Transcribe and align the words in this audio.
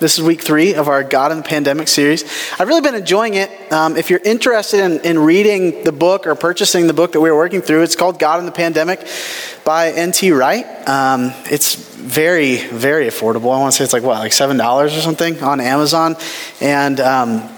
This 0.00 0.16
is 0.16 0.24
week 0.24 0.40
three 0.40 0.74
of 0.76 0.88
our 0.88 1.04
God 1.04 1.30
in 1.30 1.36
the 1.36 1.44
Pandemic 1.44 1.86
series. 1.86 2.24
I've 2.58 2.68
really 2.68 2.80
been 2.80 2.94
enjoying 2.94 3.34
it. 3.34 3.50
Um, 3.70 3.98
if 3.98 4.08
you're 4.08 4.18
interested 4.24 4.80
in, 4.80 5.00
in, 5.00 5.18
reading 5.18 5.84
the 5.84 5.92
book 5.92 6.26
or 6.26 6.34
purchasing 6.34 6.86
the 6.86 6.94
book 6.94 7.12
that 7.12 7.20
we 7.20 7.28
are 7.28 7.36
working 7.36 7.60
through, 7.60 7.82
it's 7.82 7.96
called 7.96 8.18
God 8.18 8.40
in 8.40 8.46
the 8.46 8.52
Pandemic 8.52 9.06
by 9.62 9.92
N.T. 9.92 10.32
Wright. 10.32 10.64
Um, 10.88 11.34
it's 11.50 11.74
very, 11.74 12.56
very 12.56 13.08
affordable. 13.08 13.54
I 13.54 13.60
want 13.60 13.74
to 13.74 13.76
say 13.76 13.84
it's 13.84 13.92
like, 13.92 14.02
what, 14.02 14.18
like 14.20 14.32
$7 14.32 14.84
or 14.84 14.88
something 14.88 15.42
on 15.42 15.60
Amazon? 15.60 16.16
And. 16.62 16.98
Um, 16.98 17.48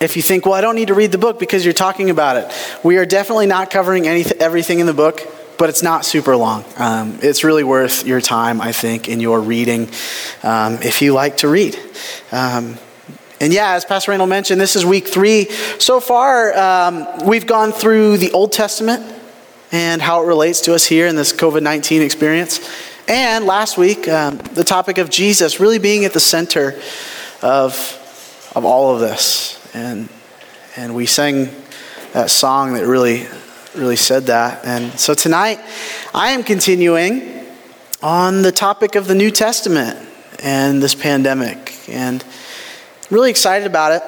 if 0.00 0.16
you 0.16 0.22
think, 0.22 0.44
well, 0.44 0.54
I 0.54 0.60
don't 0.60 0.74
need 0.74 0.88
to 0.88 0.94
read 0.94 1.12
the 1.12 1.18
book 1.18 1.38
because 1.38 1.64
you're 1.64 1.72
talking 1.72 2.10
about 2.10 2.36
it, 2.36 2.52
we 2.82 2.98
are 2.98 3.06
definitely 3.06 3.46
not 3.46 3.70
covering 3.70 4.08
anything, 4.08 4.38
everything 4.38 4.80
in 4.80 4.86
the 4.86 4.92
book 4.92 5.20
but 5.58 5.68
it's 5.68 5.82
not 5.82 6.04
super 6.04 6.36
long. 6.36 6.64
Um, 6.76 7.18
it's 7.22 7.44
really 7.44 7.64
worth 7.64 8.06
your 8.06 8.20
time, 8.20 8.60
I 8.60 8.72
think, 8.72 9.08
in 9.08 9.20
your 9.20 9.40
reading 9.40 9.88
um, 10.42 10.74
if 10.82 11.02
you 11.02 11.12
like 11.12 11.38
to 11.38 11.48
read. 11.48 11.78
Um, 12.32 12.78
and 13.40 13.52
yeah, 13.52 13.72
as 13.72 13.84
Pastor 13.84 14.10
Randall 14.10 14.26
mentioned, 14.26 14.60
this 14.60 14.76
is 14.76 14.86
week 14.86 15.08
three. 15.08 15.50
So 15.78 16.00
far, 16.00 16.56
um, 16.56 17.26
we've 17.26 17.46
gone 17.46 17.72
through 17.72 18.18
the 18.18 18.32
Old 18.32 18.52
Testament 18.52 19.04
and 19.72 20.00
how 20.00 20.22
it 20.22 20.26
relates 20.26 20.60
to 20.62 20.74
us 20.74 20.84
here 20.84 21.06
in 21.06 21.16
this 21.16 21.32
COVID 21.32 21.62
19 21.62 22.00
experience. 22.02 22.60
And 23.06 23.44
last 23.44 23.76
week, 23.76 24.08
um, 24.08 24.38
the 24.38 24.64
topic 24.64 24.98
of 24.98 25.10
Jesus 25.10 25.60
really 25.60 25.78
being 25.78 26.04
at 26.04 26.12
the 26.12 26.20
center 26.20 26.80
of, 27.42 28.52
of 28.54 28.64
all 28.64 28.94
of 28.94 29.00
this. 29.00 29.60
And, 29.74 30.08
and 30.76 30.94
we 30.94 31.04
sang 31.04 31.50
that 32.12 32.30
song 32.30 32.74
that 32.74 32.86
really 32.86 33.26
really 33.74 33.96
said 33.96 34.26
that. 34.26 34.64
And 34.64 34.98
so 34.98 35.14
tonight, 35.14 35.60
I 36.14 36.30
am 36.30 36.42
continuing 36.42 37.44
on 38.02 38.42
the 38.42 38.52
topic 38.52 38.94
of 38.94 39.06
the 39.06 39.14
New 39.14 39.30
Testament 39.30 39.98
and 40.40 40.82
this 40.82 40.94
pandemic. 40.94 41.88
And 41.88 42.24
really 43.10 43.30
excited 43.30 43.66
about 43.66 43.92
it. 43.92 44.02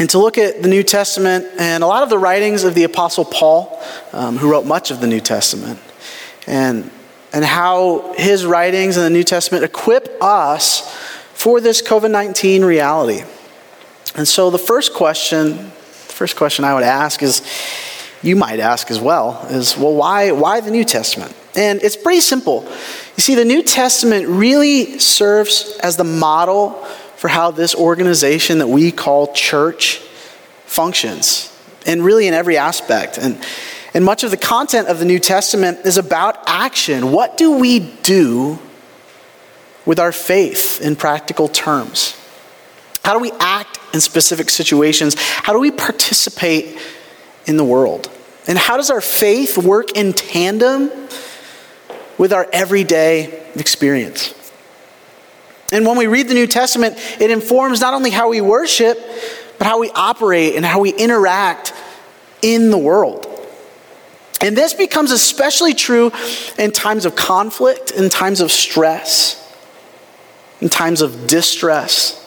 And 0.00 0.08
to 0.10 0.18
look 0.18 0.38
at 0.38 0.62
the 0.62 0.68
New 0.68 0.82
Testament 0.82 1.46
and 1.58 1.82
a 1.82 1.86
lot 1.86 2.02
of 2.02 2.10
the 2.10 2.18
writings 2.18 2.64
of 2.64 2.74
the 2.74 2.84
Apostle 2.84 3.24
Paul, 3.24 3.82
um, 4.12 4.36
who 4.36 4.50
wrote 4.50 4.66
much 4.66 4.90
of 4.90 5.00
the 5.00 5.06
New 5.06 5.20
Testament, 5.20 5.78
and, 6.46 6.90
and 7.32 7.44
how 7.44 8.14
his 8.16 8.46
writings 8.46 8.96
in 8.96 9.02
the 9.02 9.10
New 9.10 9.24
Testament 9.24 9.64
equip 9.64 10.08
us 10.22 10.94
for 11.34 11.60
this 11.60 11.82
COVID 11.82 12.10
19 12.10 12.64
reality. 12.64 13.24
And 14.16 14.26
so 14.26 14.50
the 14.50 14.58
first 14.58 14.94
question, 14.94 15.56
the 15.56 16.12
first 16.12 16.36
question 16.36 16.64
I 16.64 16.74
would 16.74 16.82
ask 16.82 17.22
is 17.22 17.42
you 18.22 18.36
might 18.36 18.60
ask 18.60 18.90
as 18.90 19.00
well 19.00 19.46
is 19.50 19.76
well 19.76 19.94
why 19.94 20.32
why 20.32 20.60
the 20.60 20.70
new 20.70 20.84
testament? 20.84 21.34
And 21.56 21.82
it's 21.82 21.96
pretty 21.96 22.20
simple. 22.20 22.62
You 23.16 23.22
see 23.22 23.34
the 23.34 23.44
new 23.44 23.62
testament 23.62 24.28
really 24.28 24.98
serves 24.98 25.78
as 25.82 25.96
the 25.96 26.04
model 26.04 26.70
for 27.16 27.28
how 27.28 27.50
this 27.50 27.74
organization 27.74 28.58
that 28.58 28.68
we 28.68 28.92
call 28.92 29.32
church 29.32 29.98
functions 30.64 31.46
and 31.86 32.04
really 32.04 32.28
in 32.28 32.34
every 32.34 32.56
aspect. 32.56 33.18
And 33.18 33.44
and 33.92 34.04
much 34.04 34.22
of 34.22 34.30
the 34.30 34.36
content 34.36 34.88
of 34.88 34.98
the 34.98 35.04
new 35.04 35.18
testament 35.18 35.80
is 35.84 35.98
about 35.98 36.38
action. 36.46 37.10
What 37.10 37.36
do 37.36 37.52
we 37.58 37.80
do 38.02 38.58
with 39.84 39.98
our 39.98 40.12
faith 40.12 40.80
in 40.80 40.94
practical 40.94 41.48
terms? 41.48 42.16
How 43.02 43.14
do 43.14 43.18
we 43.18 43.32
act 43.40 43.80
in 43.92 44.00
specific 44.00 44.50
situations? 44.50 45.16
How 45.18 45.52
do 45.52 45.58
we 45.58 45.70
participate 45.70 46.78
in 47.46 47.56
the 47.56 47.64
world? 47.64 48.10
And 48.46 48.58
how 48.58 48.76
does 48.76 48.90
our 48.90 49.00
faith 49.00 49.58
work 49.58 49.96
in 49.96 50.12
tandem 50.12 50.90
with 52.18 52.32
our 52.32 52.46
everyday 52.52 53.42
experience? 53.54 54.34
And 55.72 55.86
when 55.86 55.96
we 55.96 56.06
read 56.06 56.28
the 56.28 56.34
New 56.34 56.46
Testament, 56.46 56.96
it 57.20 57.30
informs 57.30 57.80
not 57.80 57.94
only 57.94 58.10
how 58.10 58.28
we 58.28 58.40
worship, 58.40 58.98
but 59.58 59.66
how 59.66 59.78
we 59.78 59.90
operate 59.90 60.56
and 60.56 60.64
how 60.64 60.80
we 60.80 60.92
interact 60.92 61.72
in 62.42 62.70
the 62.70 62.78
world. 62.78 63.26
And 64.40 64.56
this 64.56 64.72
becomes 64.72 65.10
especially 65.10 65.74
true 65.74 66.12
in 66.58 66.72
times 66.72 67.04
of 67.04 67.14
conflict, 67.14 67.90
in 67.90 68.08
times 68.08 68.40
of 68.40 68.50
stress, 68.50 69.36
in 70.60 70.70
times 70.70 71.02
of 71.02 71.26
distress. 71.26 72.19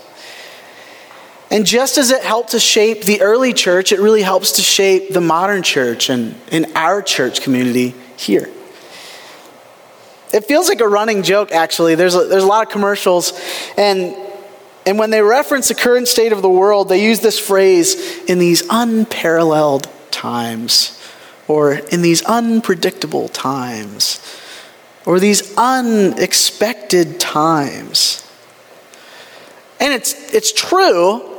And 1.54 1.68
just 1.68 2.00
as 2.00 2.10
it 2.10 2.24
helped 2.24 2.50
to 2.52 2.60
shape 2.60 3.04
the 3.04 3.22
early 3.22 3.54
church, 3.54 3.92
it 3.92 4.00
really 4.00 4.24
helps 4.24 4.54
to 4.54 4.64
shape 4.64 5.14
the 5.14 5.22
modern 5.22 5.62
church 5.62 6.10
and 6.10 6.34
in 6.52 6.66
our 6.76 7.00
church 7.04 7.42
community 7.42 7.94
here. 8.18 8.50
It 10.34 10.46
feels 10.46 10.68
like 10.68 10.82
a 10.82 10.88
running 10.88 11.22
joke, 11.22 11.52
actually. 11.52 11.94
There's 11.94 12.16
a, 12.16 12.26
there's 12.26 12.44
a 12.44 12.48
lot 12.48 12.66
of 12.66 12.74
commercials, 12.74 13.40
and, 13.78 14.16
and 14.88 14.98
when 14.98 15.12
they 15.12 15.22
reference 15.22 15.68
the 15.68 15.76
current 15.76 16.08
state 16.08 16.32
of 16.32 16.42
the 16.42 16.50
world, 16.50 16.90
they 16.90 17.06
use 17.06 17.20
this 17.20 17.38
phrase 17.38 18.24
in 18.24 18.40
these 18.40 18.64
unparalleled 18.72 19.88
times, 20.10 21.00
or 21.48 21.74
in 21.74 22.02
these 22.02 22.24
unpredictable 22.24 23.28
times, 23.28 24.20
or 25.06 25.20
these 25.20 25.56
unexpected 25.56 27.20
times. 27.20 28.28
And 29.80 29.94
it's, 29.94 30.34
it's 30.34 30.52
true, 30.52 31.30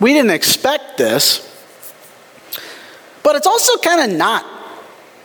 we 0.00 0.12
didn't 0.12 0.30
expect 0.30 0.98
this, 0.98 1.44
but 3.22 3.36
it's 3.36 3.46
also 3.46 3.76
kind 3.78 4.10
of 4.10 4.16
not, 4.16 4.46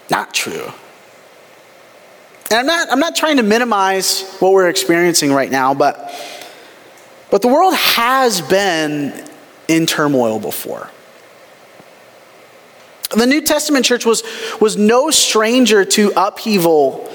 not 0.10 0.34
true. 0.34 0.72
And 2.50 2.60
I'm 2.60 2.66
not, 2.66 2.92
I'm 2.92 3.00
not 3.00 3.16
trying 3.16 3.38
to 3.38 3.44
minimize 3.44 4.38
what 4.40 4.52
we're 4.52 4.70
experiencing 4.70 5.32
right 5.34 5.50
now, 5.50 5.74
but, 5.74 6.12
but 7.32 7.42
the 7.42 7.48
world 7.48 7.74
has 7.76 8.42
been 8.42 9.28
in 9.68 9.86
turmoil 9.86 10.40
before. 10.40 10.90
The 13.16 13.28
New 13.28 13.42
Testament 13.42 13.86
church 13.86 14.06
was, 14.06 14.24
was 14.60 14.76
no 14.76 15.12
stranger 15.12 15.86
to 15.86 16.12
upheaval 16.16 17.12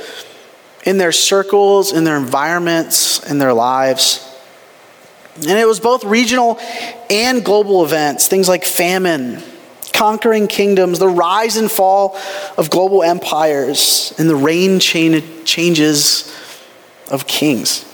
in 0.84 0.96
their 0.96 1.12
circles, 1.12 1.92
in 1.92 2.04
their 2.04 2.16
environments, 2.16 3.28
in 3.28 3.38
their 3.38 3.52
lives. 3.52 4.24
And 5.38 5.58
it 5.58 5.66
was 5.66 5.80
both 5.80 6.04
regional 6.04 6.58
and 7.08 7.44
global 7.44 7.84
events, 7.84 8.26
things 8.26 8.48
like 8.48 8.64
famine, 8.64 9.42
conquering 9.92 10.48
kingdoms, 10.48 10.98
the 10.98 11.08
rise 11.08 11.56
and 11.56 11.70
fall 11.70 12.18
of 12.56 12.70
global 12.70 13.02
empires, 13.02 14.12
and 14.18 14.28
the 14.28 14.36
reign 14.36 14.80
changes 14.80 16.34
of 17.10 17.26
kings. 17.26 17.84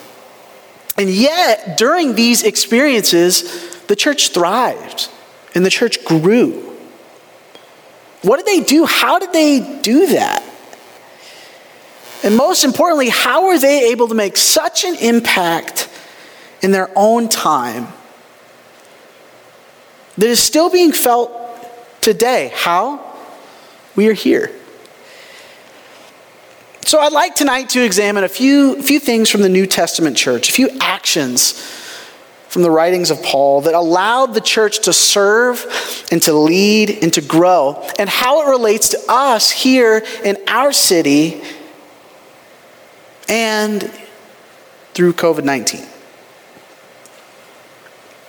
And 0.97 1.11
yet, 1.11 1.77
during 1.77 2.15
these 2.15 2.43
experiences, 2.43 3.77
the 3.87 3.97
church 3.97 4.31
thrived 4.31 5.09
and 5.55 5.67
the 5.67 5.71
church 5.71 6.05
grew. 6.05 6.61
What 8.23 8.39
did 8.39 8.47
they 8.47 8.65
do? 8.65 8.87
How 8.87 9.19
did 9.19 9.33
they 9.33 9.81
do 9.83 10.07
that? 10.07 10.43
And 12.23 12.37
most 12.37 12.65
importantly, 12.65 13.11
how 13.11 13.49
were 13.49 13.59
they 13.59 13.91
able 13.91 14.09
to 14.09 14.15
make 14.15 14.39
such 14.39 14.85
an 14.85 14.95
impact 14.95 15.91
in 16.65 16.73
their 16.73 16.91
own 16.97 17.29
time 17.29 17.87
that 20.17 20.27
is 20.27 20.41
still 20.43 20.71
being 20.71 20.93
felt 20.93 21.31
today. 22.01 22.51
How? 22.55 23.05
We 23.95 24.09
are 24.09 24.15
here. 24.15 24.51
So 26.87 27.01
I'd 27.01 27.13
like 27.13 27.35
tonight 27.35 27.69
to 27.71 27.85
examine 27.85 28.25
a 28.25 28.29
few, 28.29 28.81
few 28.83 28.99
things 28.99 29.29
from 29.29 29.43
the 29.43 29.49
New 29.51 29.67
Testament 29.67 30.17
church, 30.17 30.49
a 30.49 30.53
few 30.53 30.71
actions 30.81 31.53
from 32.49 32.63
the 32.63 32.71
writings 32.71 33.11
of 33.11 33.23
Paul 33.23 33.61
that 33.63 33.75
allowed 33.75 34.33
the 34.33 34.41
church 34.41 34.81
to 34.85 34.95
serve 34.95 35.67
and 36.11 36.23
to 36.23 36.33
lead 36.33 37.03
and 37.03 37.13
to 37.13 37.21
grow, 37.21 37.87
and 37.99 38.09
how 38.09 38.47
it 38.47 38.51
relates 38.51 38.91
to 38.91 38.99
us 39.09 39.51
here 39.51 40.03
in 40.25 40.39
our 40.47 40.73
city 40.73 41.43
and 43.29 43.83
through 44.95 45.13
COVID 45.13 45.45
19. 45.45 45.94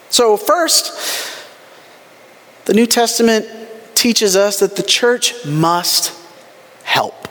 So, 0.10 0.38
first, 0.38 1.46
the 2.66 2.74
New 2.74 2.86
Testament 2.86 3.48
teaches 3.96 4.36
us 4.36 4.60
that 4.60 4.75
the 4.75 4.84
church 4.84 5.46
must 5.46 6.13
help. 6.84 7.28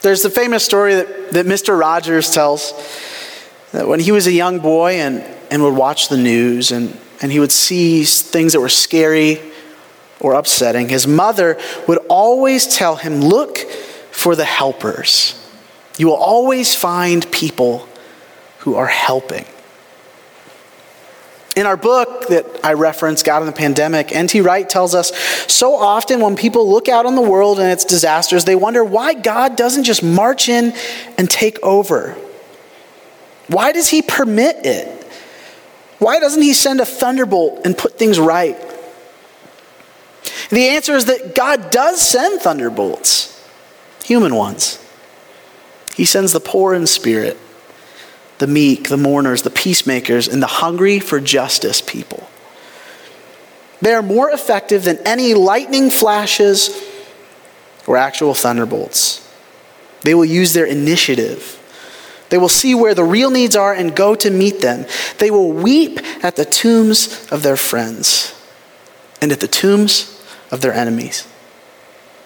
There's 0.00 0.22
the 0.22 0.30
famous 0.30 0.64
story 0.64 0.94
that, 0.94 1.32
that 1.32 1.46
Mr. 1.46 1.78
Rogers 1.78 2.32
tells 2.32 2.72
that 3.72 3.88
when 3.88 4.00
he 4.00 4.12
was 4.12 4.26
a 4.26 4.32
young 4.32 4.60
boy 4.60 4.94
and, 4.94 5.22
and 5.50 5.62
would 5.62 5.74
watch 5.74 6.08
the 6.08 6.16
news 6.16 6.70
and, 6.70 6.96
and 7.20 7.32
he 7.32 7.40
would 7.40 7.52
see 7.52 8.04
things 8.04 8.52
that 8.52 8.60
were 8.60 8.68
scary 8.68 9.40
or 10.20 10.34
upsetting, 10.34 10.88
his 10.88 11.06
mother 11.06 11.58
would 11.86 11.98
always 12.08 12.66
tell 12.66 12.96
him, 12.96 13.20
Look 13.20 13.58
for 14.10 14.34
the 14.34 14.44
helpers. 14.44 15.34
You 15.96 16.06
will 16.06 16.14
always 16.14 16.74
find 16.74 17.30
people 17.32 17.88
who 18.60 18.76
are 18.76 18.86
helping. 18.86 19.44
In 21.58 21.66
our 21.66 21.76
book 21.76 22.28
that 22.28 22.46
I 22.62 22.74
referenced, 22.74 23.24
God 23.24 23.42
in 23.42 23.46
the 23.46 23.52
Pandemic, 23.52 24.12
N.T. 24.12 24.42
Wright 24.42 24.68
tells 24.68 24.94
us 24.94 25.12
so 25.52 25.74
often 25.74 26.20
when 26.20 26.36
people 26.36 26.70
look 26.70 26.88
out 26.88 27.04
on 27.04 27.16
the 27.16 27.20
world 27.20 27.58
and 27.58 27.68
its 27.68 27.84
disasters, 27.84 28.44
they 28.44 28.54
wonder 28.54 28.84
why 28.84 29.14
God 29.14 29.56
doesn't 29.56 29.82
just 29.82 30.04
march 30.04 30.48
in 30.48 30.72
and 31.18 31.28
take 31.28 31.60
over. 31.64 32.16
Why 33.48 33.72
does 33.72 33.88
he 33.88 34.02
permit 34.02 34.64
it? 34.64 35.04
Why 35.98 36.20
doesn't 36.20 36.42
he 36.42 36.52
send 36.52 36.80
a 36.80 36.86
thunderbolt 36.86 37.62
and 37.64 37.76
put 37.76 37.98
things 37.98 38.20
right? 38.20 38.56
The 40.50 40.68
answer 40.68 40.94
is 40.94 41.06
that 41.06 41.34
God 41.34 41.72
does 41.72 42.00
send 42.00 42.40
thunderbolts, 42.40 43.36
human 44.04 44.36
ones. 44.36 44.78
He 45.96 46.04
sends 46.04 46.32
the 46.32 46.38
poor 46.38 46.72
in 46.72 46.86
spirit, 46.86 47.36
the 48.38 48.46
meek, 48.46 48.88
the 48.88 48.96
mourners, 48.96 49.42
the 49.42 49.50
peacemakers, 49.50 50.28
and 50.28 50.42
the 50.42 50.46
hungry 50.46 51.00
for 51.00 51.20
justice 51.20 51.80
people. 51.80 52.28
They 53.80 53.92
are 53.92 54.02
more 54.02 54.30
effective 54.30 54.84
than 54.84 54.98
any 55.06 55.34
lightning 55.34 55.90
flashes 55.90 56.70
or 57.86 57.96
actual 57.96 58.34
thunderbolts. 58.34 59.24
They 60.02 60.14
will 60.14 60.24
use 60.24 60.52
their 60.52 60.66
initiative. 60.66 61.54
They 62.30 62.38
will 62.38 62.48
see 62.48 62.74
where 62.74 62.94
the 62.94 63.04
real 63.04 63.30
needs 63.30 63.56
are 63.56 63.72
and 63.72 63.94
go 63.94 64.14
to 64.16 64.30
meet 64.30 64.60
them. 64.60 64.86
They 65.18 65.30
will 65.30 65.52
weep 65.52 66.00
at 66.24 66.36
the 66.36 66.44
tombs 66.44 67.26
of 67.30 67.42
their 67.42 67.56
friends 67.56 68.34
and 69.20 69.32
at 69.32 69.40
the 69.40 69.48
tombs 69.48 70.22
of 70.50 70.60
their 70.60 70.72
enemies. 70.72 71.26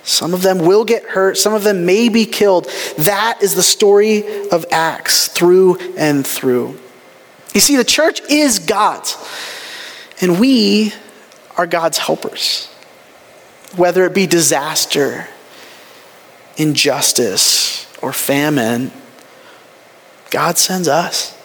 Some 0.04 0.34
of 0.34 0.42
them 0.42 0.58
will 0.58 0.84
get 0.84 1.04
hurt, 1.04 1.38
some 1.38 1.54
of 1.54 1.62
them 1.62 1.86
may 1.86 2.08
be 2.08 2.24
killed. 2.24 2.68
That 2.98 3.38
is 3.40 3.54
the 3.54 3.62
story 3.62 4.48
of 4.48 4.64
Acts 4.72 5.28
through 5.28 5.76
and 5.96 6.26
through. 6.26 6.78
You 7.54 7.60
see, 7.60 7.76
the 7.76 7.84
church 7.84 8.20
is 8.28 8.58
God's, 8.58 9.16
and 10.20 10.40
we 10.40 10.92
are 11.56 11.66
God's 11.66 11.98
helpers. 11.98 12.66
Whether 13.76 14.04
it 14.04 14.14
be 14.14 14.26
disaster, 14.26 15.28
injustice, 16.56 17.86
or 18.02 18.12
famine, 18.12 18.90
God 20.30 20.58
sends 20.58 20.88
us. 20.88 21.38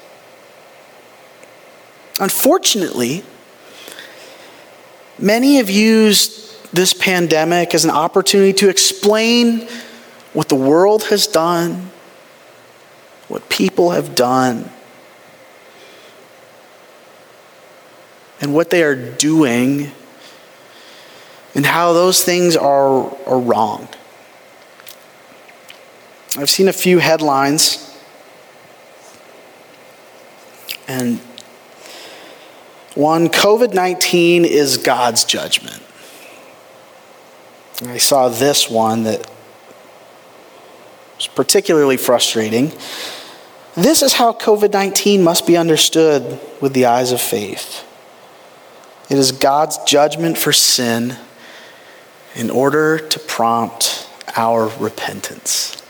Unfortunately, 2.20 3.24
many 5.20 5.58
have 5.58 5.70
used 5.70 6.47
this 6.74 6.94
pandemic 6.94 7.74
as 7.74 7.86
an 7.86 7.92
opportunity 7.92 8.54
to 8.54 8.70
explain 8.70 9.68
what 10.34 10.50
the 10.50 10.56
world 10.56 11.04
has 11.06 11.28
done, 11.28 11.90
what 13.28 13.50
people 13.50 13.92
have 13.92 14.16
done, 14.16 14.70
and 18.40 18.54
what 18.54 18.70
they 18.70 18.84
are 18.84 18.96
doing, 18.96 19.92
and 21.56 21.66
how 21.66 21.94
those 21.94 22.24
things 22.24 22.56
are, 22.56 23.18
are 23.26 23.40
wrong. 23.40 23.88
I've 26.38 26.50
seen 26.50 26.68
a 26.68 26.74
few 26.74 27.00
headlines, 27.00 27.98
and 30.88 31.20
one 32.94 33.30
COVID 33.30 33.74
19 33.74 34.46
is 34.46 34.78
God's 34.78 35.24
judgment. 35.24 35.87
I 37.86 37.98
saw 37.98 38.30
this 38.30 38.70
one 38.70 39.04
that 39.04 39.30
was 41.18 41.28
particularly 41.28 41.98
frustrating. 41.98 42.72
This 43.76 44.02
is 44.02 44.14
how 44.14 44.34
COVID 44.34 44.74
19 44.74 45.24
must 45.24 45.46
be 45.46 45.58
understood 45.58 46.40
with 46.60 46.74
the 46.74 46.86
eyes 46.86 47.12
of 47.12 47.22
faith 47.22 47.84
it 49.10 49.18
is 49.18 49.32
God's 49.32 49.78
judgment 49.80 50.38
for 50.38 50.52
sin 50.52 51.16
in 52.36 52.50
order 52.50 53.00
to 53.00 53.20
prompt 53.20 54.08
our 54.36 54.68
repentance. 54.80 55.82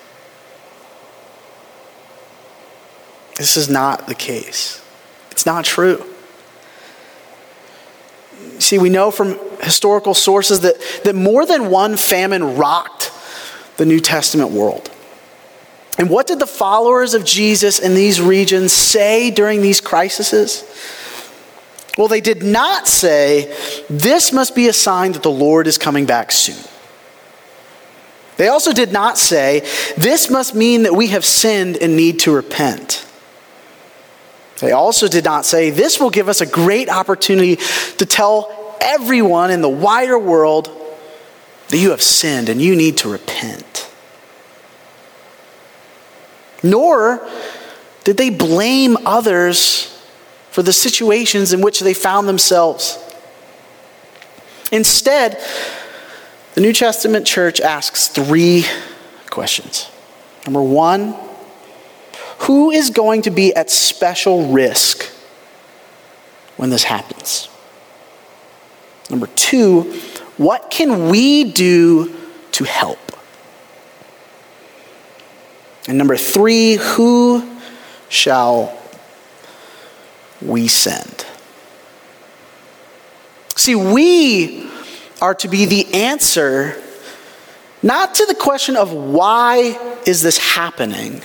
This 3.37 3.57
is 3.57 3.69
not 3.69 4.07
the 4.07 4.15
case. 4.15 4.83
It's 5.31 5.45
not 5.45 5.65
true. 5.65 6.03
See, 8.59 8.77
we 8.77 8.89
know 8.89 9.11
from 9.11 9.39
historical 9.61 10.13
sources 10.13 10.61
that, 10.61 10.75
that 11.03 11.15
more 11.15 11.45
than 11.45 11.69
one 11.69 11.97
famine 11.97 12.57
rocked 12.57 13.11
the 13.77 13.85
New 13.85 13.99
Testament 13.99 14.51
world. 14.51 14.89
And 15.97 16.09
what 16.09 16.27
did 16.27 16.39
the 16.39 16.47
followers 16.47 17.13
of 17.13 17.25
Jesus 17.25 17.79
in 17.79 17.95
these 17.95 18.21
regions 18.21 18.71
say 18.73 19.31
during 19.31 19.61
these 19.61 19.81
crises? 19.81 20.63
Well, 21.97 22.07
they 22.07 22.21
did 22.21 22.43
not 22.43 22.87
say, 22.87 23.55
This 23.89 24.31
must 24.31 24.55
be 24.55 24.67
a 24.67 24.73
sign 24.73 25.13
that 25.13 25.23
the 25.23 25.31
Lord 25.31 25.65
is 25.65 25.77
coming 25.79 26.05
back 26.05 26.31
soon. 26.31 26.63
They 28.37 28.49
also 28.49 28.71
did 28.71 28.91
not 28.91 29.17
say, 29.17 29.61
This 29.97 30.29
must 30.29 30.53
mean 30.53 30.83
that 30.83 30.93
we 30.93 31.07
have 31.07 31.25
sinned 31.25 31.77
and 31.77 31.95
need 31.95 32.19
to 32.19 32.31
repent. 32.31 33.06
They 34.59 34.71
also 34.71 35.07
did 35.07 35.23
not 35.23 35.45
say, 35.45 35.69
This 35.69 35.99
will 35.99 36.09
give 36.09 36.29
us 36.29 36.41
a 36.41 36.45
great 36.45 36.89
opportunity 36.89 37.57
to 37.97 38.05
tell 38.05 38.75
everyone 38.81 39.51
in 39.51 39.61
the 39.61 39.69
wider 39.69 40.17
world 40.17 40.69
that 41.69 41.77
you 41.77 41.91
have 41.91 42.01
sinned 42.01 42.49
and 42.49 42.61
you 42.61 42.75
need 42.75 42.97
to 42.97 43.11
repent. 43.11 43.89
Nor 46.63 47.27
did 48.03 48.17
they 48.17 48.29
blame 48.29 48.97
others 49.05 49.93
for 50.51 50.63
the 50.63 50.73
situations 50.73 51.53
in 51.53 51.61
which 51.61 51.81
they 51.81 51.93
found 51.93 52.27
themselves. 52.27 52.97
Instead, 54.71 55.39
the 56.55 56.61
New 56.61 56.73
Testament 56.73 57.27
church 57.27 57.61
asks 57.61 58.07
three 58.07 58.65
questions. 59.29 59.89
Number 60.45 60.61
one, 60.63 61.15
who 62.39 62.71
is 62.71 62.89
going 62.89 63.23
to 63.23 63.31
be 63.31 63.53
at 63.55 63.69
special 63.69 64.47
risk 64.47 65.03
when 66.57 66.69
this 66.69 66.83
happens? 66.83 67.49
Number 69.09 69.27
two, 69.27 70.01
what 70.37 70.69
can 70.69 71.09
we 71.09 71.45
do 71.51 72.15
to 72.53 72.63
help? 72.63 72.99
And 75.87 75.97
number 75.97 76.17
three, 76.17 76.75
who 76.75 77.57
shall 78.09 78.77
we 80.41 80.67
send? 80.67 81.25
See, 83.55 83.75
we 83.75 84.69
are 85.21 85.33
to 85.35 85.47
be 85.47 85.65
the 85.65 85.93
answer 85.93 86.81
not 87.81 88.15
to 88.15 88.25
the 88.25 88.35
question 88.35 88.75
of 88.75 88.91
why 88.91 89.99
is 90.05 90.21
this 90.21 90.37
happening, 90.37 91.21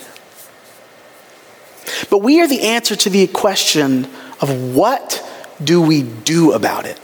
but 2.11 2.19
we 2.19 2.41
are 2.41 2.49
the 2.49 2.63
answer 2.63 2.97
to 2.97 3.11
the 3.11 3.27
question 3.27 4.07
of 4.41 4.75
what 4.75 5.25
do 5.63 5.81
we 5.81 6.03
do 6.03 6.53
about 6.53 6.87
it? 6.87 6.99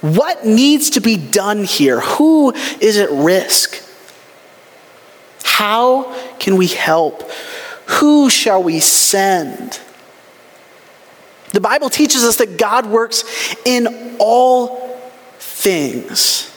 What 0.00 0.46
needs 0.46 0.90
to 0.90 1.00
be 1.00 1.16
done 1.16 1.64
here? 1.64 2.00
Who 2.00 2.52
is 2.52 2.98
at 2.98 3.10
risk? 3.10 3.82
How 5.42 6.14
can 6.38 6.56
we 6.56 6.66
help? 6.66 7.30
Who 7.86 8.30
shall 8.30 8.62
we 8.62 8.80
send? 8.80 9.80
The 11.52 11.60
Bible 11.60 11.90
teaches 11.90 12.24
us 12.24 12.36
that 12.36 12.56
God 12.56 12.86
works 12.86 13.24
in 13.64 14.16
all 14.18 14.98
things, 15.38 16.50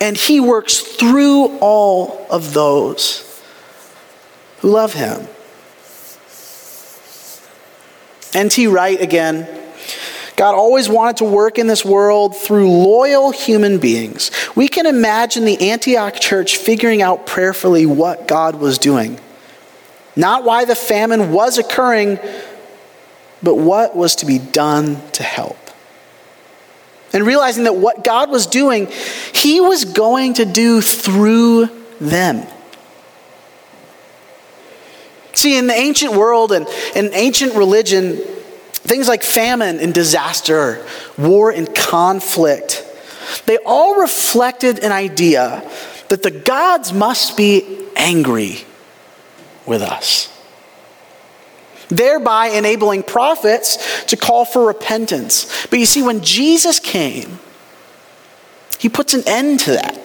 and 0.00 0.16
He 0.16 0.40
works 0.40 0.80
through 0.80 1.58
all 1.58 2.26
of 2.30 2.52
those 2.52 3.33
who 4.64 4.70
love 4.70 4.94
Him. 4.94 5.28
N.T. 8.32 8.66
Wright 8.66 8.98
again 8.98 9.46
God 10.36 10.54
always 10.54 10.88
wanted 10.88 11.18
to 11.18 11.26
work 11.26 11.58
in 11.58 11.66
this 11.66 11.84
world 11.84 12.34
through 12.34 12.68
loyal 12.68 13.30
human 13.30 13.78
beings. 13.78 14.30
We 14.56 14.68
can 14.68 14.86
imagine 14.86 15.44
the 15.44 15.70
Antioch 15.70 16.18
church 16.18 16.56
figuring 16.56 17.02
out 17.02 17.26
prayerfully 17.26 17.84
what 17.84 18.26
God 18.26 18.56
was 18.56 18.78
doing. 18.78 19.20
Not 20.16 20.44
why 20.44 20.64
the 20.64 20.74
famine 20.74 21.30
was 21.30 21.58
occurring, 21.58 22.18
but 23.42 23.56
what 23.56 23.94
was 23.94 24.16
to 24.16 24.26
be 24.26 24.38
done 24.38 24.96
to 25.12 25.22
help. 25.22 25.58
And 27.12 27.24
realizing 27.26 27.64
that 27.64 27.76
what 27.76 28.02
God 28.02 28.30
was 28.30 28.46
doing, 28.46 28.88
He 29.34 29.60
was 29.60 29.84
going 29.84 30.34
to 30.34 30.46
do 30.46 30.80
through 30.80 31.68
them. 32.00 32.46
See, 35.34 35.58
in 35.58 35.66
the 35.66 35.74
ancient 35.74 36.12
world 36.12 36.52
and 36.52 36.66
in 36.94 37.12
ancient 37.12 37.54
religion, 37.54 38.20
Things 38.84 39.08
like 39.08 39.22
famine 39.22 39.80
and 39.80 39.94
disaster, 39.94 40.86
war 41.16 41.50
and 41.50 41.74
conflict, 41.74 42.84
they 43.46 43.56
all 43.64 43.98
reflected 43.98 44.78
an 44.80 44.92
idea 44.92 45.68
that 46.10 46.22
the 46.22 46.30
gods 46.30 46.92
must 46.92 47.34
be 47.34 47.86
angry 47.96 48.58
with 49.64 49.80
us. 49.80 50.28
Thereby 51.88 52.48
enabling 52.48 53.04
prophets 53.04 54.04
to 54.04 54.18
call 54.18 54.44
for 54.44 54.66
repentance. 54.66 55.66
But 55.68 55.78
you 55.78 55.86
see, 55.86 56.02
when 56.02 56.20
Jesus 56.20 56.78
came, 56.78 57.38
he 58.78 58.90
puts 58.90 59.14
an 59.14 59.22
end 59.26 59.60
to 59.60 59.72
that. 59.72 59.98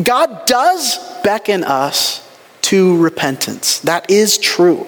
God 0.00 0.46
does 0.46 0.96
beckon 1.24 1.64
us 1.64 2.27
to 2.68 2.98
repentance. 2.98 3.78
That 3.80 4.10
is 4.10 4.36
true. 4.36 4.86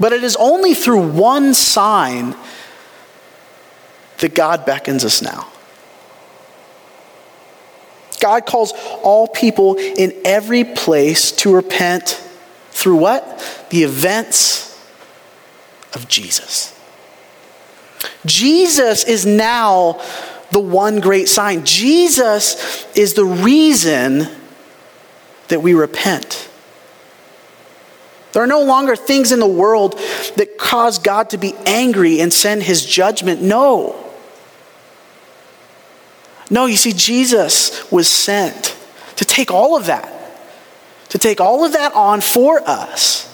But 0.00 0.12
it 0.12 0.24
is 0.24 0.34
only 0.34 0.74
through 0.74 1.12
one 1.12 1.54
sign 1.54 2.34
that 4.18 4.34
God 4.34 4.66
beckons 4.66 5.04
us 5.04 5.22
now. 5.22 5.46
God 8.20 8.46
calls 8.46 8.72
all 9.04 9.28
people 9.28 9.76
in 9.76 10.12
every 10.24 10.64
place 10.64 11.30
to 11.30 11.54
repent 11.54 12.20
through 12.70 12.96
what? 12.96 13.66
The 13.70 13.84
events 13.84 14.76
of 15.92 16.08
Jesus. 16.08 16.76
Jesus 18.26 19.04
is 19.04 19.24
now 19.24 20.00
the 20.50 20.58
one 20.58 20.98
great 20.98 21.28
sign. 21.28 21.64
Jesus 21.64 22.88
is 22.96 23.14
the 23.14 23.24
reason 23.24 24.26
that 25.48 25.60
we 25.60 25.74
repent. 25.74 26.48
There 28.32 28.42
are 28.42 28.48
no 28.48 28.62
longer 28.62 28.96
things 28.96 29.30
in 29.30 29.38
the 29.38 29.46
world 29.46 29.98
that 30.36 30.58
cause 30.58 30.98
God 30.98 31.30
to 31.30 31.38
be 31.38 31.54
angry 31.66 32.20
and 32.20 32.32
send 32.32 32.64
his 32.64 32.84
judgment. 32.84 33.40
No. 33.40 33.94
No, 36.50 36.66
you 36.66 36.76
see, 36.76 36.92
Jesus 36.92 37.90
was 37.92 38.08
sent 38.08 38.76
to 39.16 39.24
take 39.24 39.52
all 39.52 39.76
of 39.76 39.86
that, 39.86 40.10
to 41.10 41.18
take 41.18 41.40
all 41.40 41.64
of 41.64 41.72
that 41.72 41.94
on 41.94 42.20
for 42.20 42.60
us. 42.68 43.32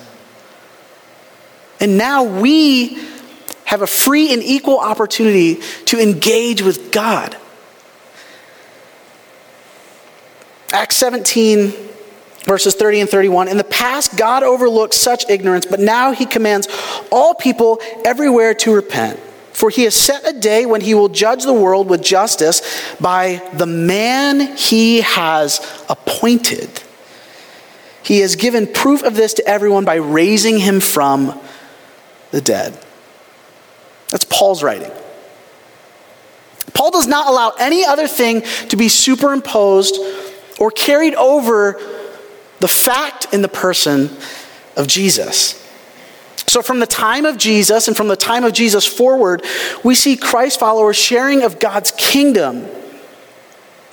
And 1.80 1.96
now 1.96 2.22
we 2.22 3.02
have 3.64 3.80
a 3.80 3.86
free 3.86 4.34
and 4.34 4.42
equal 4.42 4.78
opportunity 4.78 5.60
to 5.86 5.98
engage 5.98 6.60
with 6.60 6.92
God. 6.92 7.36
Acts 10.72 10.96
17, 10.96 11.72
verses 12.44 12.74
30 12.74 13.00
and 13.00 13.10
31. 13.10 13.48
In 13.48 13.56
the 13.56 13.64
past, 13.64 14.16
God 14.16 14.42
overlooked 14.42 14.94
such 14.94 15.28
ignorance, 15.28 15.66
but 15.66 15.80
now 15.80 16.12
he 16.12 16.26
commands 16.26 16.68
all 17.10 17.34
people 17.34 17.80
everywhere 18.04 18.54
to 18.54 18.74
repent. 18.74 19.20
For 19.52 19.68
he 19.68 19.84
has 19.84 19.94
set 19.94 20.26
a 20.26 20.38
day 20.38 20.64
when 20.64 20.80
he 20.80 20.94
will 20.94 21.08
judge 21.08 21.44
the 21.44 21.52
world 21.52 21.88
with 21.88 22.02
justice 22.02 22.62
by 22.98 23.46
the 23.52 23.66
man 23.66 24.56
he 24.56 25.02
has 25.02 25.60
appointed. 25.88 26.82
He 28.02 28.20
has 28.20 28.36
given 28.36 28.66
proof 28.66 29.02
of 29.02 29.16
this 29.16 29.34
to 29.34 29.46
everyone 29.46 29.84
by 29.84 29.96
raising 29.96 30.58
him 30.58 30.80
from 30.80 31.38
the 32.30 32.40
dead. 32.40 32.78
That's 34.08 34.24
Paul's 34.24 34.62
writing. 34.62 34.90
Paul 36.72 36.90
does 36.90 37.06
not 37.06 37.26
allow 37.26 37.52
any 37.58 37.84
other 37.84 38.08
thing 38.08 38.42
to 38.68 38.76
be 38.76 38.88
superimposed 38.88 39.98
or 40.58 40.70
carried 40.70 41.14
over 41.14 41.78
the 42.60 42.68
fact 42.68 43.26
in 43.32 43.42
the 43.42 43.48
person 43.48 44.10
of 44.76 44.86
Jesus. 44.86 45.56
So, 46.46 46.62
from 46.62 46.80
the 46.80 46.86
time 46.86 47.26
of 47.26 47.38
Jesus 47.38 47.86
and 47.88 47.96
from 47.96 48.08
the 48.08 48.16
time 48.16 48.44
of 48.44 48.52
Jesus 48.52 48.86
forward, 48.86 49.44
we 49.84 49.94
see 49.94 50.16
Christ 50.16 50.58
followers 50.58 50.96
sharing 50.96 51.42
of 51.42 51.58
God's 51.58 51.92
kingdom 51.92 52.66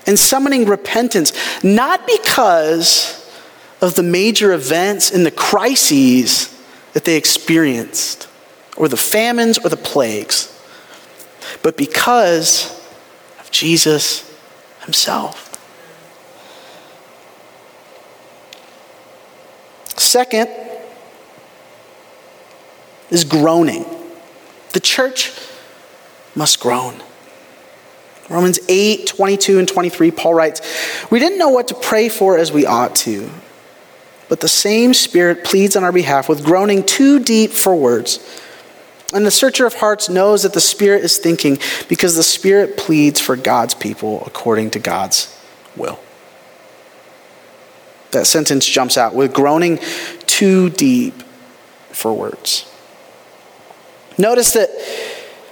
and 0.07 0.17
summoning 0.17 0.65
repentance, 0.65 1.33
not 1.63 2.07
because 2.07 3.23
of 3.81 3.95
the 3.95 4.03
major 4.03 4.53
events 4.53 5.11
and 5.11 5.25
the 5.25 5.31
crises 5.31 6.53
that 6.93 7.05
they 7.05 7.15
experienced, 7.15 8.27
or 8.75 8.87
the 8.87 8.97
famines 8.97 9.59
or 9.59 9.69
the 9.69 9.77
plagues, 9.77 10.51
but 11.61 11.77
because 11.77 12.73
of 13.39 13.51
Jesus 13.51 14.35
himself. 14.81 15.46
Second 20.17 20.49
is 23.11 23.23
groaning. 23.23 23.85
The 24.73 24.79
church 24.79 25.31
must 26.33 26.59
groan. 26.59 27.03
Romans 28.27 28.59
8, 28.67 29.05
22 29.05 29.59
and 29.59 29.67
23, 29.67 30.09
Paul 30.09 30.33
writes, 30.33 31.05
We 31.11 31.19
didn't 31.19 31.37
know 31.37 31.49
what 31.49 31.67
to 31.67 31.75
pray 31.75 32.09
for 32.09 32.35
as 32.35 32.51
we 32.51 32.65
ought 32.65 32.95
to. 32.95 33.29
But 34.27 34.39
the 34.41 34.47
same 34.47 34.95
Spirit 34.95 35.43
pleads 35.43 35.75
on 35.75 35.83
our 35.83 35.91
behalf 35.91 36.27
with 36.27 36.43
groaning 36.43 36.83
too 36.83 37.19
deep 37.19 37.51
for 37.51 37.75
words. 37.75 38.17
And 39.13 39.23
the 39.23 39.29
searcher 39.29 39.67
of 39.67 39.75
hearts 39.75 40.09
knows 40.09 40.41
that 40.41 40.53
the 40.53 40.61
Spirit 40.61 41.03
is 41.03 41.19
thinking 41.19 41.59
because 41.89 42.15
the 42.15 42.23
Spirit 42.23 42.75
pleads 42.75 43.21
for 43.21 43.35
God's 43.35 43.75
people 43.75 44.23
according 44.25 44.71
to 44.71 44.79
God's 44.79 45.39
will. 45.75 45.99
That 48.11 48.25
sentence 48.25 48.65
jumps 48.65 48.97
out 48.97 49.13
with 49.13 49.33
groaning 49.33 49.79
too 50.25 50.69
deep 50.69 51.13
for 51.91 52.13
words. 52.13 52.71
Notice 54.17 54.53
that, 54.53 54.69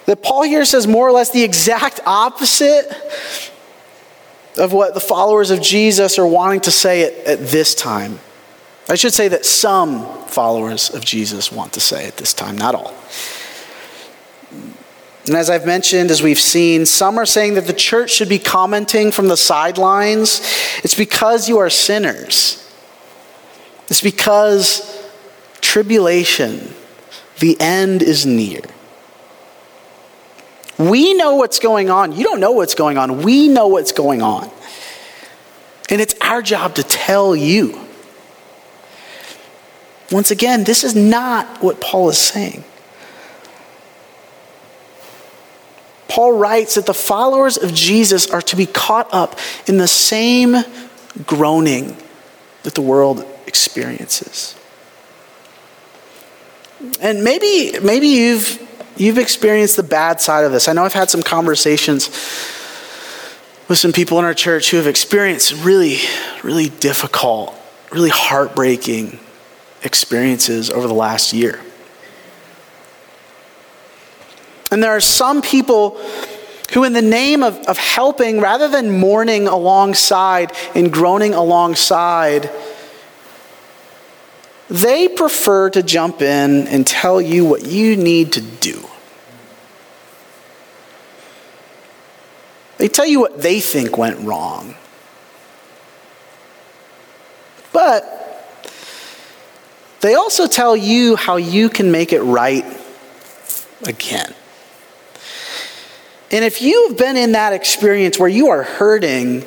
that 0.05 0.23
Paul 0.23 0.43
here 0.43 0.65
says 0.65 0.87
more 0.87 1.07
or 1.07 1.11
less 1.11 1.31
the 1.31 1.43
exact 1.43 1.99
opposite 2.05 2.87
of 4.57 4.73
what 4.73 4.93
the 4.93 4.99
followers 4.99 5.51
of 5.51 5.61
Jesus 5.61 6.17
are 6.17 6.25
wanting 6.25 6.61
to 6.61 6.71
say 6.71 7.03
at, 7.03 7.27
at 7.27 7.47
this 7.47 7.75
time. 7.75 8.19
I 8.87 8.95
should 8.95 9.13
say 9.13 9.27
that 9.27 9.45
some 9.45 10.05
followers 10.27 10.93
of 10.93 11.03
Jesus 11.03 11.51
want 11.51 11.73
to 11.73 11.79
say 11.79 12.07
at 12.07 12.17
this 12.17 12.33
time, 12.33 12.57
not 12.57 12.75
all. 12.75 12.93
And 15.27 15.35
as 15.35 15.49
I've 15.49 15.65
mentioned, 15.65 16.11
as 16.11 16.21
we've 16.21 16.39
seen, 16.39 16.85
some 16.85 17.17
are 17.17 17.25
saying 17.25 17.55
that 17.55 17.65
the 17.65 17.73
church 17.73 18.11
should 18.11 18.29
be 18.29 18.37
commenting 18.37 19.11
from 19.11 19.27
the 19.27 19.37
sidelines. 19.37 20.41
It's 20.83 20.93
because 20.93 21.49
you 21.49 21.57
are 21.57 21.69
sinners. 21.69 22.61
It's 23.87 24.01
because 24.01 25.03
tribulation, 25.61 26.73
the 27.39 27.57
end 27.59 28.03
is 28.03 28.25
near. 28.25 28.61
We 30.77 31.13
know 31.13 31.35
what's 31.35 31.59
going 31.59 31.89
on. 31.89 32.11
You 32.11 32.23
don't 32.23 32.39
know 32.39 32.51
what's 32.51 32.75
going 32.75 32.97
on. 32.97 33.23
We 33.23 33.47
know 33.47 33.67
what's 33.67 33.93
going 33.93 34.21
on. 34.21 34.51
And 35.89 36.01
it's 36.01 36.15
our 36.21 36.41
job 36.41 36.75
to 36.75 36.83
tell 36.83 37.35
you. 37.35 37.79
Once 40.11 40.29
again, 40.29 40.65
this 40.65 40.83
is 40.83 40.95
not 40.95 41.63
what 41.63 41.81
Paul 41.81 42.09
is 42.09 42.17
saying. 42.17 42.63
Paul 46.07 46.37
writes 46.37 46.75
that 46.75 46.85
the 46.85 46.93
followers 46.93 47.57
of 47.57 47.73
Jesus 47.73 48.29
are 48.29 48.41
to 48.43 48.55
be 48.55 48.65
caught 48.65 49.13
up 49.13 49.39
in 49.67 49.77
the 49.77 49.87
same 49.87 50.55
groaning 51.25 51.97
that 52.63 52.75
the 52.75 52.81
world 52.81 53.25
experiences. 53.47 54.55
And 56.99 57.23
maybe, 57.23 57.79
maybe 57.81 58.07
you've, 58.07 58.61
you've 58.97 59.17
experienced 59.17 59.77
the 59.77 59.83
bad 59.83 60.21
side 60.21 60.45
of 60.45 60.51
this. 60.51 60.67
I 60.67 60.73
know 60.73 60.83
I've 60.83 60.93
had 60.93 61.09
some 61.09 61.23
conversations 61.23 62.09
with 63.67 63.77
some 63.77 63.91
people 63.91 64.19
in 64.19 64.25
our 64.25 64.33
church 64.33 64.69
who 64.69 64.77
have 64.77 64.87
experienced 64.87 65.53
really, 65.63 65.97
really 66.43 66.69
difficult, 66.69 67.55
really 67.91 68.11
heartbreaking 68.11 69.19
experiences 69.83 70.69
over 70.69 70.87
the 70.87 70.93
last 70.93 71.33
year. 71.33 71.59
And 74.71 74.83
there 74.83 74.91
are 74.91 75.01
some 75.01 75.41
people 75.41 75.97
who, 76.73 76.83
in 76.83 76.93
the 76.93 77.01
name 77.01 77.43
of, 77.43 77.57
of 77.67 77.77
helping, 77.77 78.41
rather 78.41 78.67
than 78.67 78.99
mourning 78.99 79.47
alongside 79.47 80.51
and 80.73 80.91
groaning 80.91 81.33
alongside, 81.33 82.49
they 84.69 85.07
prefer 85.07 85.69
to 85.69 85.83
jump 85.83 86.21
in 86.21 86.67
and 86.67 86.85
tell 86.85 87.21
you 87.21 87.45
what 87.45 87.65
you 87.65 87.95
need 87.95 88.33
to 88.33 88.41
do. 88.41 88.83
They 92.77 92.87
tell 92.87 93.05
you 93.05 93.19
what 93.19 93.41
they 93.41 93.59
think 93.59 93.97
went 93.97 94.19
wrong. 94.19 94.75
But 97.71 98.11
they 100.01 100.15
also 100.15 100.47
tell 100.47 100.75
you 100.75 101.15
how 101.15 101.37
you 101.37 101.69
can 101.69 101.91
make 101.91 102.11
it 102.11 102.21
right 102.21 102.65
again. 103.83 104.33
And 106.35 106.43
if 106.43 106.61
you've 106.61 106.97
been 106.97 107.15
in 107.15 107.31
that 107.31 107.53
experience 107.53 108.19
where 108.19 108.27
you 108.27 108.49
are 108.49 108.63
hurting 108.63 109.45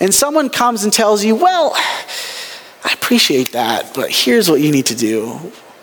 and 0.00 0.14
someone 0.14 0.48
comes 0.48 0.82
and 0.82 0.90
tells 0.90 1.22
you, 1.22 1.34
well, 1.34 1.72
I 1.74 2.90
appreciate 2.94 3.52
that, 3.52 3.92
but 3.94 4.10
here's 4.10 4.48
what 4.48 4.62
you 4.62 4.72
need 4.72 4.86
to 4.86 4.94
do. 4.94 5.32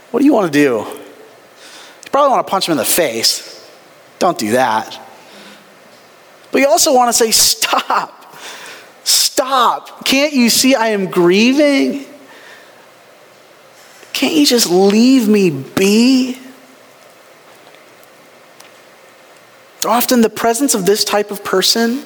What 0.10 0.22
do 0.22 0.26
you 0.26 0.34
want 0.34 0.52
to 0.52 0.60
do? 0.60 0.78
You 0.78 2.10
probably 2.12 2.32
want 2.32 2.48
to 2.48 2.50
punch 2.50 2.66
them 2.66 2.72
in 2.72 2.78
the 2.80 2.86
face. 2.86 3.72
Don't 4.18 4.36
do 4.36 4.54
that. 4.54 5.00
But 6.52 6.62
you 6.62 6.68
also 6.68 6.92
want 6.96 7.10
to 7.10 7.14
say, 7.14 7.30
stop. 7.30 8.36
Stop. 9.04 10.04
Can't 10.06 10.34
you 10.34 10.50
see 10.50 10.74
I 10.74 10.88
am 10.88 11.12
grieving? 11.12 12.04
Can't 14.12 14.34
you 14.34 14.48
just 14.48 14.72
leave 14.72 15.28
me 15.28 15.52
be? 15.52 16.41
Often 19.86 20.22
the 20.22 20.30
presence 20.30 20.74
of 20.74 20.86
this 20.86 21.04
type 21.04 21.32
of 21.32 21.44
person 21.44 22.04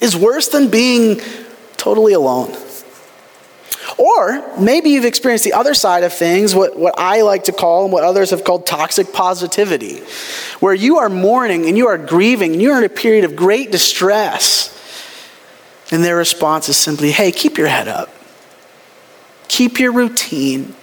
is 0.00 0.16
worse 0.16 0.48
than 0.48 0.68
being 0.68 1.20
totally 1.76 2.12
alone. 2.12 2.54
Or 3.98 4.58
maybe 4.58 4.90
you've 4.90 5.06
experienced 5.06 5.44
the 5.44 5.54
other 5.54 5.72
side 5.72 6.02
of 6.02 6.12
things, 6.12 6.54
what, 6.54 6.78
what 6.78 6.94
I 6.98 7.22
like 7.22 7.44
to 7.44 7.52
call 7.52 7.84
and 7.84 7.92
what 7.92 8.04
others 8.04 8.30
have 8.30 8.44
called 8.44 8.66
toxic 8.66 9.12
positivity, 9.12 10.02
where 10.60 10.74
you 10.74 10.98
are 10.98 11.08
mourning 11.08 11.66
and 11.66 11.78
you 11.78 11.88
are 11.88 11.96
grieving 11.96 12.52
and 12.52 12.60
you 12.60 12.72
are 12.72 12.78
in 12.78 12.84
a 12.84 12.90
period 12.90 13.24
of 13.24 13.34
great 13.34 13.70
distress. 13.70 14.72
And 15.90 16.04
their 16.04 16.16
response 16.16 16.68
is 16.68 16.76
simply, 16.76 17.12
hey, 17.12 17.32
keep 17.32 17.56
your 17.56 17.68
head 17.68 17.88
up, 17.88 18.10
keep 19.48 19.78
your 19.78 19.92
routine. 19.92 20.74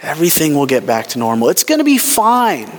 Everything 0.00 0.54
will 0.54 0.66
get 0.66 0.86
back 0.86 1.08
to 1.08 1.18
normal. 1.18 1.48
It's 1.48 1.64
going 1.64 1.78
to 1.78 1.84
be 1.84 1.98
fine. 1.98 2.70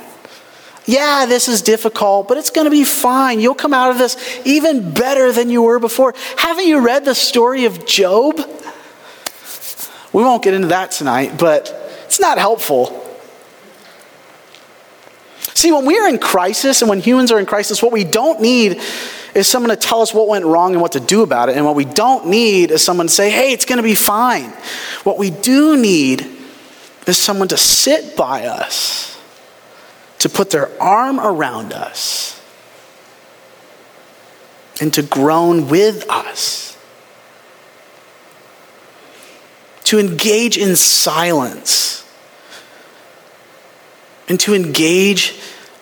Yeah, 0.86 1.26
this 1.28 1.48
is 1.48 1.62
difficult, 1.62 2.28
but 2.28 2.38
it's 2.38 2.50
going 2.50 2.66
to 2.66 2.72
be 2.72 2.84
fine. 2.84 3.40
You'll 3.40 3.54
come 3.54 3.74
out 3.74 3.92
of 3.92 3.98
this 3.98 4.18
even 4.46 4.92
better 4.94 5.32
than 5.32 5.50
you 5.50 5.62
were 5.62 5.80
before. 5.80 6.16
Haven't 6.38 6.68
you 6.68 6.80
read 6.80 7.06
the 7.06 7.14
story 7.14 7.66
of 7.66 7.86
Job? 7.86 8.38
We 10.12 10.24
won't 10.24 10.44
get 10.44 10.56
into 10.56 10.70
that 10.70 10.92
tonight, 10.92 11.38
but 11.38 11.70
it's 12.06 12.20
not 12.20 12.40
helpful. 12.40 13.06
See, 15.54 15.72
when 15.72 15.86
we 15.86 16.00
are 16.00 16.08
in 16.08 16.18
crisis 16.20 16.82
and 16.82 16.90
when 16.90 17.02
humans 17.02 17.32
are 17.32 17.40
in 17.40 17.46
crisis, 17.46 17.84
what 17.84 17.92
we 17.92 18.04
don't 18.04 18.42
need 18.42 18.82
is 19.36 19.46
someone 19.46 19.70
to 19.70 19.76
tell 19.76 20.02
us 20.02 20.14
what 20.14 20.28
went 20.28 20.46
wrong 20.46 20.72
and 20.72 20.82
what 20.82 20.94
to 20.94 21.00
do 21.00 21.22
about 21.22 21.50
it. 21.50 21.58
And 21.58 21.66
what 21.66 21.76
we 21.76 21.86
don't 21.86 22.28
need 22.28 22.72
is 22.72 22.82
someone 22.82 23.08
to 23.08 23.14
say, 23.14 23.30
hey, 23.30 23.52
it's 23.52 23.66
going 23.66 23.78
to 23.78 23.84
be 23.84 23.94
fine. 23.94 24.52
What 25.04 25.18
we 25.18 25.30
do 25.30 25.78
need 25.78 26.26
is 27.06 27.18
someone 27.18 27.50
to 27.50 27.58
sit 27.58 28.16
by 28.16 28.46
us, 28.46 29.19
to 30.20 30.30
put 30.30 30.50
their 30.52 30.70
arm 30.82 31.20
around 31.20 31.74
us, 31.74 32.42
and 34.80 34.94
to 34.94 35.02
groan 35.02 35.68
with 35.68 36.10
us. 36.10 36.70
to 39.90 39.98
engage 39.98 40.56
in 40.56 40.76
silence, 40.76 42.08
and 44.28 44.40
to 44.40 44.54
engage 44.54 45.34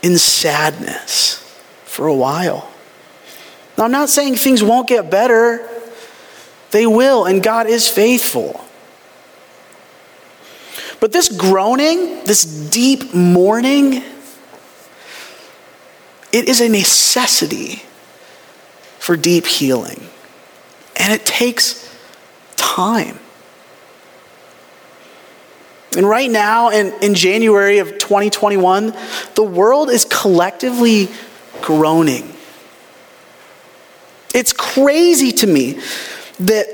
in 0.01 0.17
sadness 0.17 1.39
for 1.83 2.07
a 2.07 2.13
while. 2.15 2.71
Now, 3.77 3.83
I'm 3.83 3.91
not 3.91 4.07
saying 4.07 4.35
things 4.35 4.63
won't 4.63 4.87
get 4.87 5.11
better, 5.11 5.67
they 6.71 6.87
will, 6.87 7.25
and 7.25 7.43
God 7.43 7.67
is 7.67 7.89
faithful. 7.89 8.63
But 11.01 11.11
this 11.11 11.27
groaning, 11.27 12.23
this 12.23 12.45
deep 12.45 13.13
mourning, 13.13 14.01
it 16.37 16.47
is 16.47 16.61
a 16.61 16.69
necessity 16.69 17.81
for 18.99 19.17
deep 19.17 19.47
healing. 19.47 20.07
And 20.95 21.11
it 21.11 21.25
takes 21.25 21.83
time. 22.55 23.17
And 25.95 26.07
right 26.07 26.29
now, 26.29 26.69
in, 26.69 26.93
in 27.01 27.15
January 27.15 27.79
of 27.79 27.97
2021, 27.97 28.93
the 29.33 29.41
world 29.41 29.89
is 29.89 30.05
collectively 30.05 31.09
groaning. 31.61 32.31
It's 34.35 34.53
crazy 34.53 35.31
to 35.31 35.47
me 35.47 35.79
that 36.39 36.67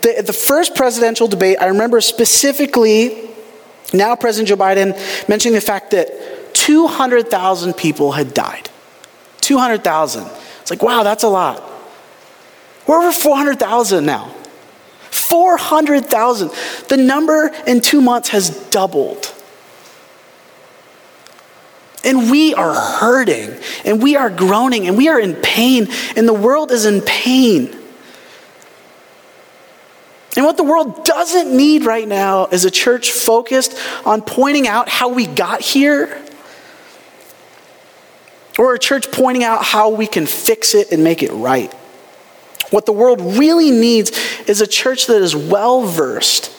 the, 0.00 0.22
the 0.24 0.32
first 0.32 0.74
presidential 0.74 1.28
debate, 1.28 1.58
I 1.60 1.66
remember 1.66 2.00
specifically 2.00 3.28
now 3.92 4.16
President 4.16 4.48
Joe 4.48 4.56
Biden 4.56 5.28
mentioning 5.28 5.54
the 5.54 5.60
fact 5.60 5.90
that 5.90 6.54
200,000 6.54 7.74
people 7.74 8.12
had 8.12 8.32
died. 8.32 8.70
200,000. 9.42 10.26
It's 10.62 10.70
like, 10.70 10.82
wow, 10.82 11.02
that's 11.02 11.22
a 11.22 11.28
lot. 11.28 11.62
We're 12.86 12.98
over 12.98 13.12
400,000 13.12 14.06
now. 14.06 14.34
400,000. 15.10 16.50
The 16.88 16.96
number 16.96 17.50
in 17.66 17.80
two 17.80 18.00
months 18.00 18.30
has 18.30 18.50
doubled. 18.70 19.32
And 22.04 22.30
we 22.30 22.54
are 22.54 22.74
hurting, 22.74 23.56
and 23.84 24.02
we 24.02 24.16
are 24.16 24.28
groaning, 24.28 24.88
and 24.88 24.96
we 24.96 25.08
are 25.08 25.20
in 25.20 25.34
pain, 25.36 25.88
and 26.16 26.26
the 26.26 26.34
world 26.34 26.72
is 26.72 26.84
in 26.84 27.00
pain. 27.00 27.78
And 30.36 30.44
what 30.44 30.56
the 30.56 30.64
world 30.64 31.04
doesn't 31.04 31.54
need 31.54 31.84
right 31.84 32.08
now 32.08 32.46
is 32.46 32.64
a 32.64 32.70
church 32.70 33.12
focused 33.12 33.78
on 34.04 34.22
pointing 34.22 34.66
out 34.66 34.88
how 34.88 35.10
we 35.10 35.26
got 35.26 35.60
here, 35.60 36.20
or 38.58 38.74
a 38.74 38.78
church 38.78 39.10
pointing 39.10 39.44
out 39.44 39.64
how 39.64 39.90
we 39.90 40.06
can 40.06 40.26
fix 40.26 40.74
it 40.74 40.92
and 40.92 41.02
make 41.02 41.22
it 41.22 41.32
right. 41.32 41.72
What 42.70 42.86
the 42.86 42.92
world 42.92 43.20
really 43.20 43.70
needs 43.70 44.10
is 44.46 44.60
a 44.60 44.66
church 44.66 45.06
that 45.06 45.20
is 45.20 45.36
well 45.36 45.82
versed 45.82 46.50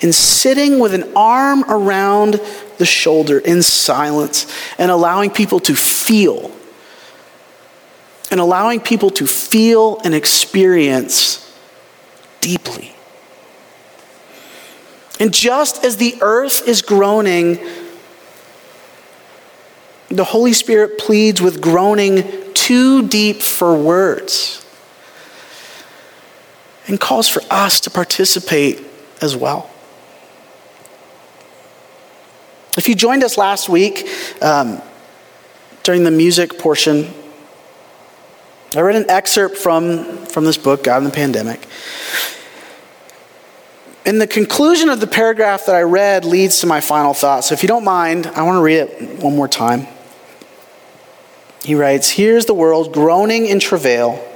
in 0.00 0.12
sitting 0.12 0.78
with 0.78 0.92
an 0.94 1.12
arm 1.16 1.64
around 1.68 2.40
the 2.78 2.84
shoulder 2.84 3.38
in 3.38 3.62
silence 3.62 4.52
and 4.78 4.90
allowing 4.90 5.30
people 5.30 5.60
to 5.60 5.74
feel. 5.74 6.50
And 8.30 8.40
allowing 8.40 8.80
people 8.80 9.10
to 9.10 9.26
feel 9.26 10.00
and 10.04 10.14
experience 10.14 11.54
deeply. 12.40 12.94
And 15.20 15.32
just 15.32 15.84
as 15.84 15.98
the 15.98 16.16
earth 16.20 16.66
is 16.66 16.82
groaning, 16.82 17.58
the 20.16 20.24
Holy 20.24 20.52
Spirit 20.52 20.98
pleads 20.98 21.40
with 21.40 21.60
groaning 21.60 22.24
too 22.54 23.08
deep 23.08 23.40
for 23.40 23.76
words 23.76 24.64
and 26.86 27.00
calls 27.00 27.28
for 27.28 27.42
us 27.50 27.80
to 27.80 27.90
participate 27.90 28.84
as 29.20 29.36
well. 29.36 29.70
If 32.76 32.88
you 32.88 32.94
joined 32.94 33.22
us 33.22 33.38
last 33.38 33.68
week 33.68 34.08
um, 34.40 34.80
during 35.82 36.04
the 36.04 36.10
music 36.10 36.58
portion, 36.58 37.12
I 38.74 38.80
read 38.80 38.96
an 38.96 39.10
excerpt 39.10 39.56
from, 39.56 40.26
from 40.26 40.44
this 40.44 40.56
book, 40.56 40.84
God 40.84 40.98
in 40.98 41.04
the 41.04 41.10
Pandemic. 41.10 41.66
And 44.04 44.20
the 44.20 44.26
conclusion 44.26 44.88
of 44.88 45.00
the 45.00 45.06
paragraph 45.06 45.66
that 45.66 45.76
I 45.76 45.82
read 45.82 46.24
leads 46.24 46.60
to 46.60 46.66
my 46.66 46.80
final 46.80 47.14
thought. 47.14 47.44
So 47.44 47.52
if 47.52 47.62
you 47.62 47.68
don't 47.68 47.84
mind, 47.84 48.26
I 48.26 48.42
want 48.42 48.56
to 48.56 48.62
read 48.62 48.78
it 48.78 49.22
one 49.22 49.36
more 49.36 49.48
time. 49.48 49.86
He 51.64 51.74
writes 51.74 52.10
Here's 52.10 52.46
the 52.46 52.54
world 52.54 52.92
groaning 52.92 53.46
in 53.46 53.60
travail 53.60 54.28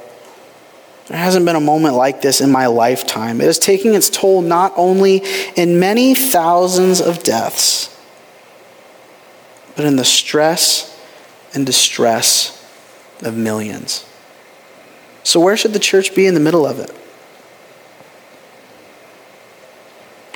there 1.06 1.18
hasn't 1.18 1.46
been 1.46 1.56
a 1.56 1.60
moment 1.60 1.94
like 1.94 2.20
this 2.20 2.40
in 2.40 2.50
my 2.50 2.66
lifetime. 2.66 3.40
It 3.40 3.46
is 3.46 3.60
taking 3.60 3.94
its 3.94 4.10
toll 4.10 4.42
not 4.42 4.72
only 4.76 5.22
in 5.54 5.78
many 5.78 6.16
thousands 6.16 7.00
of 7.00 7.22
deaths, 7.22 7.96
but 9.76 9.84
in 9.84 9.96
the 9.96 10.04
stress 10.04 10.98
and 11.54 11.64
distress 11.64 12.52
of 13.22 13.36
millions. 13.36 14.04
So, 15.22 15.38
where 15.38 15.56
should 15.56 15.72
the 15.72 15.78
church 15.78 16.14
be 16.14 16.26
in 16.26 16.34
the 16.34 16.40
middle 16.40 16.66
of 16.66 16.80
it? 16.80 16.90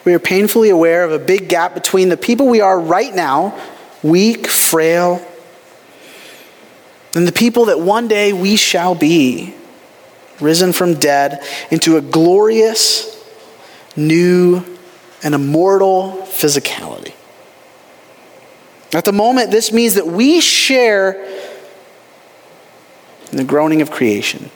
We 0.05 0.14
are 0.14 0.20
painfully 0.20 0.70
aware 0.70 1.03
of 1.03 1.11
a 1.11 1.18
big 1.18 1.48
gap 1.48 1.74
between 1.74 2.11
the 2.11 2.16
people 2.16 2.46
we 2.48 2.61
are 2.61 2.79
right 2.79 3.14
now, 3.14 3.61
weak, 4.05 4.46
frail, 4.46 5.24
and 7.14 7.27
the 7.27 7.33
people 7.33 7.66
that 7.66 7.81
one 7.81 8.09
day 8.09 8.33
we 8.33 8.57
shall 8.57 8.94
be 8.94 9.55
risen 10.40 10.73
from 10.73 10.94
dead, 10.94 11.42
into 11.70 11.96
a 11.96 12.01
glorious, 12.01 13.23
new, 13.96 14.64
and 15.23 15.35
immortal 15.35 16.12
physicality. 16.25 17.12
At 18.94 19.05
the 19.05 19.12
moment, 19.12 19.51
this 19.51 19.73
means 19.73 19.94
that 19.94 20.07
we 20.07 20.40
share 20.40 21.25
in 23.31 23.37
the 23.37 23.44
groaning 23.44 23.83
of 23.83 23.90
creation. 23.90 24.51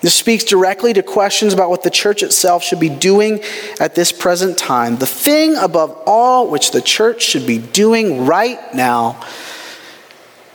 This 0.00 0.14
speaks 0.14 0.44
directly 0.44 0.92
to 0.92 1.02
questions 1.02 1.54
about 1.54 1.70
what 1.70 1.82
the 1.82 1.90
church 1.90 2.22
itself 2.22 2.62
should 2.62 2.78
be 2.78 2.88
doing 2.88 3.40
at 3.80 3.94
this 3.94 4.12
present 4.12 4.56
time. 4.56 4.96
The 4.96 5.06
thing 5.06 5.56
above 5.56 6.00
all 6.06 6.48
which 6.48 6.70
the 6.70 6.80
church 6.80 7.22
should 7.22 7.46
be 7.46 7.58
doing 7.58 8.26
right 8.26 8.60
now 8.74 9.20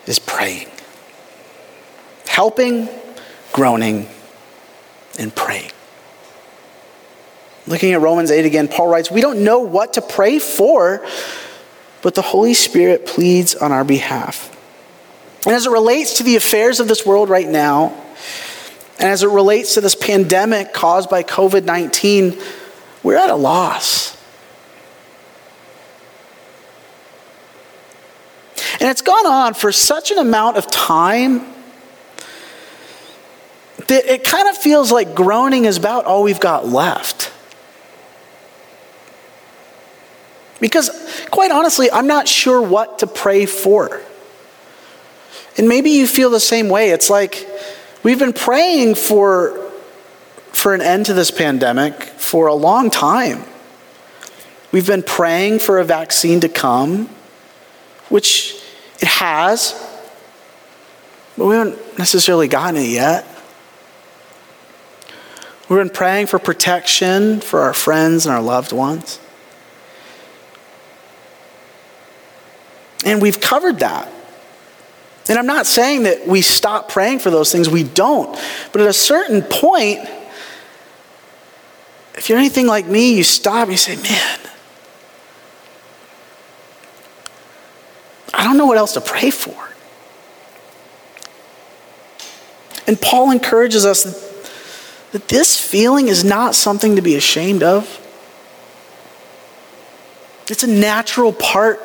is 0.08 0.20
praying 0.20 0.70
helping, 2.34 2.90
groaning, 3.52 4.08
and 5.20 5.36
praying. 5.36 5.70
Looking 7.68 7.94
at 7.94 8.02
Romans 8.02 8.32
8 8.32 8.44
again, 8.44 8.68
Paul 8.68 8.88
writes, 8.88 9.12
We 9.12 9.22
don't 9.22 9.44
know 9.44 9.60
what 9.60 9.94
to 9.94 10.02
pray 10.02 10.40
for, 10.40 11.06
but 12.02 12.16
the 12.16 12.24
Holy 12.24 12.56
Spirit 12.56 13.06
pleads 13.06 13.54
on 13.54 13.72
our 13.72 13.84
behalf. 13.84 14.50
And 15.46 15.54
as 15.54 15.68
it 15.68 15.70
relates 15.70 16.18
to 16.18 16.24
the 16.24 16.36
affairs 16.36 16.80
of 16.80 16.88
this 16.88 17.06
world 17.06 17.30
right 17.30 17.48
now, 17.48 17.94
and 18.98 19.10
as 19.10 19.22
it 19.22 19.30
relates 19.30 19.76
to 19.76 19.82
this 19.82 19.94
pandemic 19.94 20.74
caused 20.74 21.12
by 21.12 21.22
COVID 21.22 21.66
19, 21.66 22.42
we're 23.04 23.18
at 23.18 23.30
a 23.30 23.36
loss. 23.36 24.18
And 28.84 28.92
it's 28.92 29.02
gone 29.02 29.26
on 29.26 29.54
for 29.54 29.72
such 29.72 30.12
an 30.12 30.18
amount 30.18 30.58
of 30.58 30.70
time 30.70 31.40
that 33.88 34.06
it 34.12 34.26
kind 34.26 34.50
of 34.50 34.58
feels 34.58 34.92
like 34.92 35.16
groaning 35.16 35.64
is 35.64 35.78
about 35.78 36.04
all 36.04 36.22
we've 36.22 36.42
got 36.42 36.68
left. 36.68 37.32
Because, 40.60 40.90
quite 41.32 41.50
honestly, 41.50 41.90
I'm 41.90 42.08
not 42.08 42.28
sure 42.28 42.62
what 42.62 43.00
to 43.00 43.08
pray 43.08 43.46
for. 43.46 44.02
And 45.58 45.70
maybe 45.70 45.92
you 45.92 46.06
feel 46.06 46.30
the 46.30 46.42
same 46.42 46.68
way. 46.68 46.90
It's 46.90 47.10
like 47.10 47.48
we've 48.04 48.20
been 48.20 48.34
praying 48.34 48.96
for, 48.96 49.72
for 50.52 50.74
an 50.74 50.82
end 50.82 51.06
to 51.06 51.14
this 51.14 51.32
pandemic 51.32 52.04
for 52.04 52.48
a 52.48 52.54
long 52.54 52.90
time. 52.90 53.46
We've 54.74 54.86
been 54.86 55.04
praying 55.04 55.60
for 55.60 55.80
a 55.80 55.86
vaccine 55.86 56.42
to 56.42 56.50
come, 56.50 57.08
which 58.10 58.60
it 59.00 59.08
has, 59.08 59.74
but 61.38 61.46
we 61.46 61.56
haven't 61.56 61.98
necessarily 61.98 62.48
gotten 62.48 62.80
it 62.80 62.90
yet. 62.90 63.28
We've 65.70 65.80
been 65.80 65.90
praying 65.90 66.28
for 66.28 66.40
protection 66.40 67.40
for 67.40 67.62
our 67.62 67.74
friends 67.74 68.26
and 68.26 68.36
our 68.36 68.42
loved 68.42 68.72
ones. 68.72 69.20
And 73.06 73.22
we've 73.22 73.40
covered 73.40 73.80
that. 73.80 74.12
And 75.30 75.40
I'm 75.40 75.46
not 75.46 75.66
saying 75.66 76.04
that 76.04 76.28
we 76.28 76.42
stop 76.42 76.90
praying 76.90 77.20
for 77.20 77.30
those 77.30 77.52
things, 77.52 77.70
we 77.70 77.84
don't. 77.84 78.38
But 78.72 78.82
at 78.82 78.88
a 78.88 78.94
certain 78.94 79.42
point, 79.42 80.00
if 82.16 82.30
you're 82.30 82.38
anything 82.38 82.68
like 82.68 82.86
me, 82.86 83.16
you 83.16 83.24
stop, 83.24 83.70
you 83.70 83.78
say, 83.78 83.96
man, 83.96 84.40
I 88.34 88.44
don't 88.44 88.58
know 88.58 88.66
what 88.66 88.78
else 88.78 88.94
to 88.94 89.02
pray 89.02 89.30
for. 89.30 89.56
And 92.88 93.00
Paul 93.00 93.32
encourages 93.32 93.86
us 93.86 94.04
that 95.12 95.28
this 95.28 95.60
feeling 95.60 96.08
is 96.08 96.24
not 96.24 96.56
something 96.56 96.96
to 96.96 97.02
be 97.02 97.16
ashamed 97.16 97.64
of. 97.64 98.00
It's 100.50 100.64
a 100.64 100.68
natural 100.68 101.32
part 101.32 101.80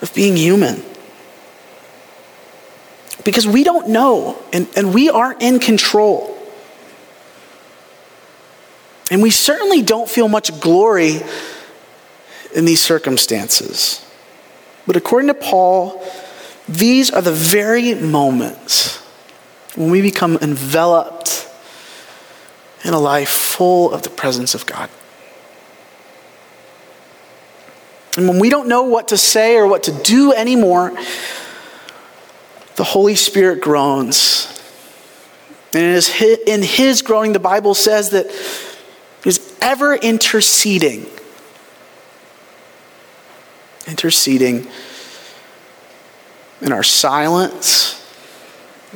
of 0.00 0.12
being 0.14 0.36
human. 0.36 0.82
Because 3.24 3.46
we 3.46 3.62
don't 3.62 3.90
know, 3.90 4.42
and, 4.52 4.66
and 4.76 4.92
we 4.92 5.08
aren't 5.08 5.42
in 5.42 5.60
control. 5.60 6.36
And 9.10 9.22
we 9.22 9.30
certainly 9.30 9.82
don't 9.82 10.08
feel 10.08 10.26
much 10.26 10.58
glory 10.60 11.20
in 12.54 12.64
these 12.64 12.80
circumstances. 12.80 14.01
But 14.92 14.98
according 14.98 15.28
to 15.28 15.34
Paul, 15.34 16.04
these 16.68 17.10
are 17.10 17.22
the 17.22 17.32
very 17.32 17.94
moments 17.94 18.98
when 19.74 19.90
we 19.90 20.02
become 20.02 20.36
enveloped 20.42 21.48
in 22.84 22.92
a 22.92 22.98
life 22.98 23.30
full 23.30 23.90
of 23.90 24.02
the 24.02 24.10
presence 24.10 24.54
of 24.54 24.66
God. 24.66 24.90
And 28.18 28.28
when 28.28 28.38
we 28.38 28.50
don't 28.50 28.68
know 28.68 28.82
what 28.82 29.08
to 29.08 29.16
say 29.16 29.56
or 29.56 29.66
what 29.66 29.84
to 29.84 29.92
do 29.92 30.34
anymore, 30.34 30.92
the 32.76 32.84
Holy 32.84 33.14
Spirit 33.14 33.62
groans. 33.62 34.46
And 35.72 36.06
in 36.46 36.62
his 36.62 37.00
groaning, 37.00 37.32
the 37.32 37.38
Bible 37.38 37.72
says 37.72 38.10
that 38.10 38.26
he's 39.24 39.58
ever 39.62 39.94
interceding. 39.94 41.06
Interceding 43.86 44.68
in 46.60 46.72
our 46.72 46.82
silence 46.82 47.98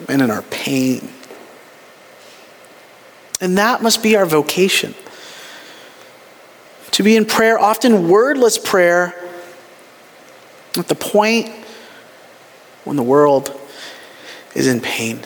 and 0.09 0.22
in 0.22 0.31
our 0.31 0.42
pain. 0.42 1.09
And 3.40 3.59
that 3.59 3.83
must 3.83 4.03
be 4.03 4.16
our 4.16 4.27
vocation 4.27 4.94
to 6.96 7.03
be 7.03 7.14
in 7.14 7.27
prayer, 7.27 7.59
often 7.59 8.09
wordless 8.09 8.57
prayer, 8.57 9.14
at 10.79 10.88
the 10.88 10.94
point 10.94 11.51
when 12.85 12.96
the 12.96 13.03
world 13.03 13.55
is 14.55 14.66
in 14.66 14.81
pain. 14.81 15.20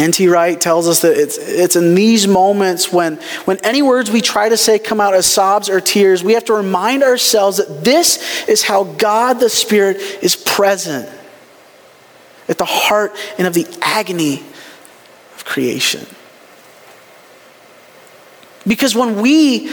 N.T. 0.00 0.28
Wright 0.28 0.60
tells 0.60 0.88
us 0.88 1.02
that 1.02 1.16
it's, 1.16 1.36
it's 1.36 1.76
in 1.76 1.94
these 1.94 2.26
moments 2.26 2.92
when, 2.92 3.16
when 3.44 3.58
any 3.64 3.82
words 3.82 4.10
we 4.10 4.20
try 4.20 4.48
to 4.48 4.56
say 4.56 4.78
come 4.78 5.00
out 5.00 5.14
as 5.14 5.26
sobs 5.26 5.68
or 5.68 5.80
tears, 5.80 6.24
we 6.24 6.34
have 6.34 6.44
to 6.46 6.54
remind 6.54 7.02
ourselves 7.02 7.58
that 7.58 7.84
this 7.84 8.48
is 8.48 8.62
how 8.62 8.84
God 8.84 9.40
the 9.40 9.50
Spirit 9.50 9.98
is 10.22 10.36
present 10.36 11.08
at 12.48 12.56
the 12.56 12.64
heart 12.64 13.16
and 13.36 13.46
of 13.46 13.54
the 13.54 13.66
agony 13.82 14.42
of 15.34 15.44
creation. 15.44 16.06
Because 18.66 18.94
when 18.94 19.20
we, 19.20 19.70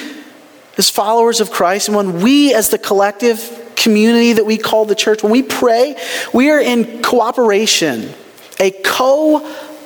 as 0.77 0.89
followers 0.89 1.39
of 1.39 1.51
Christ, 1.51 1.87
and 1.87 1.95
when 1.95 2.21
we, 2.21 2.53
as 2.53 2.69
the 2.69 2.77
collective 2.77 3.71
community 3.75 4.33
that 4.33 4.45
we 4.45 4.57
call 4.57 4.85
the 4.85 4.95
church, 4.95 5.23
when 5.23 5.31
we 5.31 5.43
pray, 5.43 5.95
we 6.33 6.49
are 6.49 6.59
in 6.59 7.01
cooperation, 7.01 8.13
a 8.59 8.71
co 8.71 9.39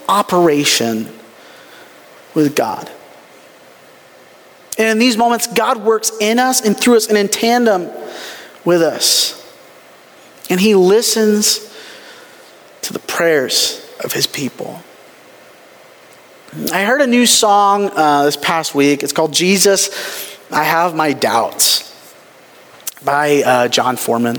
operation 0.08 1.08
with 2.34 2.56
God. 2.56 2.90
And 4.78 4.88
in 4.88 5.00
these 5.00 5.18
moments, 5.18 5.48
God 5.48 5.78
works 5.84 6.12
in 6.20 6.40
us 6.40 6.62
and 6.62 6.78
through 6.78 6.98
us 6.98 7.08
and 7.08 7.18
in 7.18 7.28
tandem 7.28 7.90
with 8.66 8.82
us. 8.82 9.38
And 10.50 10.60
He 10.60 10.76
listens 10.76 11.72
to 12.82 12.94
the 12.94 13.00
prayers 13.00 13.86
of 14.04 14.14
His 14.14 14.28
people. 14.28 14.82
I 16.74 16.84
heard 16.84 17.02
a 17.02 17.08
new 17.08 17.26
song 17.26 17.92
uh, 17.96 18.26
this 18.26 18.36
past 18.36 18.76
week. 18.76 19.04
It's 19.04 19.14
called 19.14 19.34
Jesus, 19.34 20.38
I 20.52 20.64
Have 20.64 20.96
My 20.96 21.14
Doubts 21.14 21.90
by 23.06 23.42
uh, 23.44 23.68
Jon 23.68 23.96
Foreman. 23.96 24.38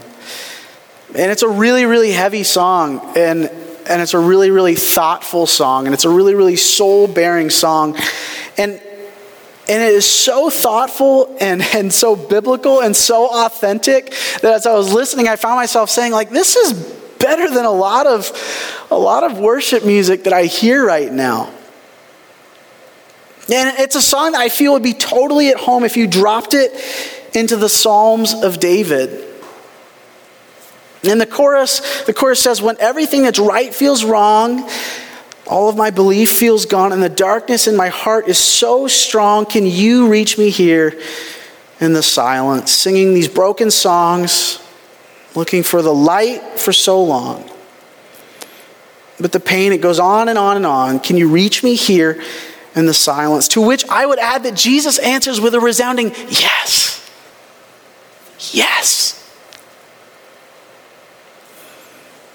And 1.14 1.30
it's 1.30 1.42
a 1.42 1.48
really, 1.48 1.84
really 1.84 2.10
heavy 2.10 2.42
song. 2.42 3.12
And, 3.16 3.50
and 3.88 4.02
it's 4.02 4.14
a 4.14 4.18
really, 4.18 4.50
really 4.50 4.74
thoughtful 4.74 5.46
song. 5.46 5.86
And 5.86 5.94
it's 5.94 6.04
a 6.04 6.10
really, 6.10 6.34
really 6.34 6.56
soul 6.56 7.06
bearing 7.08 7.50
song. 7.50 7.96
And, 8.58 8.72
and 9.68 9.82
it 9.82 9.92
is 9.94 10.10
so 10.10 10.50
thoughtful 10.50 11.36
and, 11.40 11.62
and 11.74 11.92
so 11.92 12.16
biblical 12.16 12.80
and 12.80 12.94
so 12.94 13.28
authentic 13.44 14.14
that 14.42 14.52
as 14.52 14.66
I 14.66 14.74
was 14.74 14.92
listening, 14.92 15.28
I 15.28 15.36
found 15.36 15.56
myself 15.56 15.90
saying, 15.90 16.12
like, 16.12 16.30
this 16.30 16.56
is 16.56 16.72
better 17.18 17.48
than 17.48 17.64
a 17.64 17.70
lot 17.70 18.06
of, 18.06 18.30
a 18.90 18.98
lot 18.98 19.22
of 19.24 19.38
worship 19.38 19.84
music 19.84 20.24
that 20.24 20.32
I 20.32 20.44
hear 20.44 20.84
right 20.84 21.12
now. 21.12 21.52
And 23.52 23.78
it's 23.78 23.96
a 23.96 24.02
song 24.02 24.32
that 24.32 24.40
I 24.40 24.48
feel 24.48 24.72
would 24.72 24.82
be 24.82 24.94
totally 24.94 25.50
at 25.50 25.56
home 25.56 25.84
if 25.84 25.96
you 25.96 26.06
dropped 26.06 26.54
it 26.54 26.72
into 27.34 27.56
the 27.56 27.68
Psalms 27.68 28.34
of 28.34 28.60
David. 28.60 29.31
In 31.02 31.18
the 31.18 31.26
chorus, 31.26 32.04
the 32.04 32.14
chorus 32.14 32.40
says, 32.40 32.62
When 32.62 32.76
everything 32.78 33.22
that's 33.22 33.38
right 33.38 33.74
feels 33.74 34.04
wrong, 34.04 34.68
all 35.46 35.68
of 35.68 35.76
my 35.76 35.90
belief 35.90 36.30
feels 36.30 36.66
gone, 36.66 36.92
and 36.92 37.02
the 37.02 37.08
darkness 37.08 37.66
in 37.66 37.76
my 37.76 37.88
heart 37.88 38.28
is 38.28 38.38
so 38.38 38.86
strong, 38.86 39.44
can 39.44 39.66
you 39.66 40.08
reach 40.08 40.38
me 40.38 40.50
here 40.50 41.00
in 41.80 41.92
the 41.92 42.02
silence? 42.02 42.70
Singing 42.70 43.14
these 43.14 43.28
broken 43.28 43.70
songs, 43.70 44.62
looking 45.34 45.62
for 45.62 45.82
the 45.82 45.94
light 45.94 46.58
for 46.58 46.72
so 46.72 47.02
long. 47.02 47.50
But 49.18 49.32
the 49.32 49.40
pain, 49.40 49.72
it 49.72 49.80
goes 49.80 49.98
on 49.98 50.28
and 50.28 50.38
on 50.38 50.56
and 50.56 50.66
on. 50.66 51.00
Can 51.00 51.16
you 51.16 51.28
reach 51.28 51.62
me 51.62 51.74
here 51.74 52.22
in 52.74 52.86
the 52.86 52.94
silence. 52.94 53.48
To 53.48 53.60
which 53.60 53.86
I 53.88 54.06
would 54.06 54.18
add 54.18 54.44
that 54.44 54.54
Jesus 54.54 54.98
answers 54.98 55.40
with 55.40 55.54
a 55.54 55.60
resounding 55.60 56.10
yes. 56.28 56.98
Yes. 58.52 59.11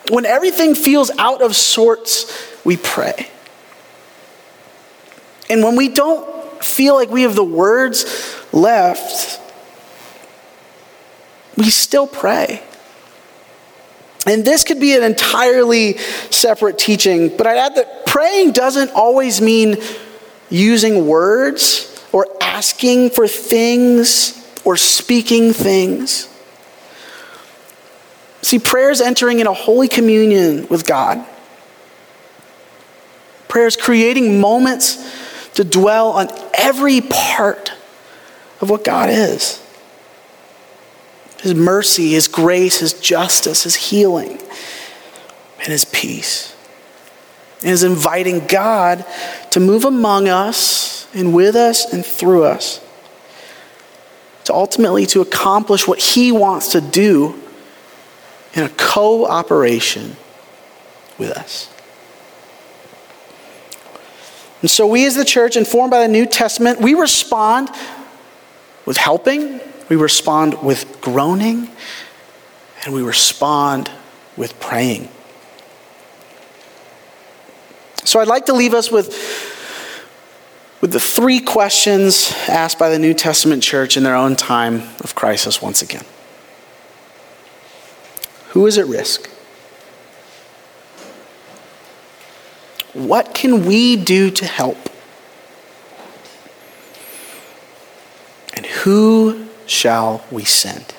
When 0.09 0.25
everything 0.25 0.75
feels 0.75 1.11
out 1.17 1.41
of 1.41 1.55
sorts, 1.55 2.31
we 2.63 2.77
pray. 2.77 3.29
And 5.49 5.63
when 5.63 5.75
we 5.75 5.89
don't 5.89 6.63
feel 6.63 6.95
like 6.95 7.09
we 7.09 7.23
have 7.23 7.35
the 7.35 7.43
words 7.43 8.05
left, 8.51 9.39
we 11.55 11.69
still 11.69 12.07
pray. 12.07 12.61
And 14.25 14.43
this 14.43 14.63
could 14.63 14.79
be 14.79 14.95
an 14.95 15.03
entirely 15.03 15.97
separate 16.29 16.77
teaching, 16.77 17.35
but 17.35 17.47
I'd 17.47 17.57
add 17.57 17.75
that 17.75 18.05
praying 18.05 18.51
doesn't 18.51 18.91
always 18.91 19.39
mean 19.39 19.77
using 20.49 21.07
words 21.07 22.05
or 22.11 22.27
asking 22.41 23.11
for 23.11 23.27
things 23.27 24.33
or 24.65 24.75
speaking 24.75 25.53
things. 25.53 26.27
See, 28.41 28.59
prayer 28.59 28.91
is 28.91 29.01
entering 29.01 29.39
in 29.39 29.47
a 29.47 29.53
holy 29.53 29.87
communion 29.87 30.67
with 30.67 30.85
God. 30.85 31.25
Prayer 33.47 33.67
is 33.67 33.75
creating 33.75 34.39
moments 34.39 35.51
to 35.55 35.63
dwell 35.63 36.11
on 36.11 36.29
every 36.53 37.01
part 37.01 37.71
of 38.61 38.69
what 38.69 38.83
God 38.83 39.09
is 39.09 39.61
His 41.41 41.55
mercy, 41.55 42.09
His 42.09 42.27
grace, 42.27 42.79
His 42.79 42.93
justice, 42.93 43.63
His 43.63 43.75
healing, 43.75 44.39
and 45.59 45.67
His 45.67 45.85
peace. 45.85 46.55
and 47.61 47.71
is 47.71 47.83
inviting 47.83 48.45
God 48.45 49.05
to 49.51 49.59
move 49.59 49.85
among 49.85 50.27
us 50.27 51.07
and 51.15 51.33
with 51.33 51.55
us 51.55 51.91
and 51.91 52.05
through 52.05 52.43
us 52.43 52.81
to 54.43 54.53
ultimately 54.53 55.05
to 55.07 55.19
accomplish 55.19 55.87
what 55.87 55.99
he 55.99 56.31
wants 56.31 56.69
to 56.69 56.79
do 56.79 57.37
in 58.57 58.63
a 58.63 58.69
cooperation 58.69 60.17
with 61.17 61.29
us. 61.31 61.69
And 64.61 64.69
so 64.69 64.87
we 64.87 65.05
as 65.05 65.15
the 65.15 65.23
church 65.23 65.55
informed 65.55 65.91
by 65.91 66.01
the 66.01 66.07
New 66.07 66.25
Testament, 66.25 66.81
we 66.81 66.95
respond 66.95 67.69
with 68.85 68.97
helping, 68.97 69.61
we 69.87 69.95
respond 69.95 70.63
with 70.63 70.99
groaning, 70.99 71.69
and 72.83 72.93
we 72.93 73.03
respond 73.03 73.91
with 74.35 74.59
praying. 74.59 75.09
So 78.03 78.19
I'd 78.19 78.27
like 78.27 78.47
to 78.47 78.53
leave 78.53 78.73
us 78.73 78.89
with, 78.91 79.09
with 80.81 80.91
the 80.91 80.99
three 80.99 81.41
questions 81.41 82.33
asked 82.47 82.79
by 82.79 82.89
the 82.89 82.97
New 82.97 83.13
Testament 83.13 83.61
church 83.61 83.97
in 83.97 84.03
their 84.03 84.15
own 84.15 84.35
time 84.35 84.81
of 85.01 85.13
crisis 85.13 85.61
once 85.61 85.83
again. 85.83 86.05
Who 88.49 88.65
is 88.65 88.77
at 88.77 88.87
risk? 88.87 89.29
What 92.93 93.35
can 93.35 93.65
we 93.65 93.95
do 93.95 94.31
to 94.31 94.45
help? 94.45 94.77
And 98.55 98.65
who 98.65 99.47
shall 99.65 100.25
we 100.31 100.43
send? 100.43 100.96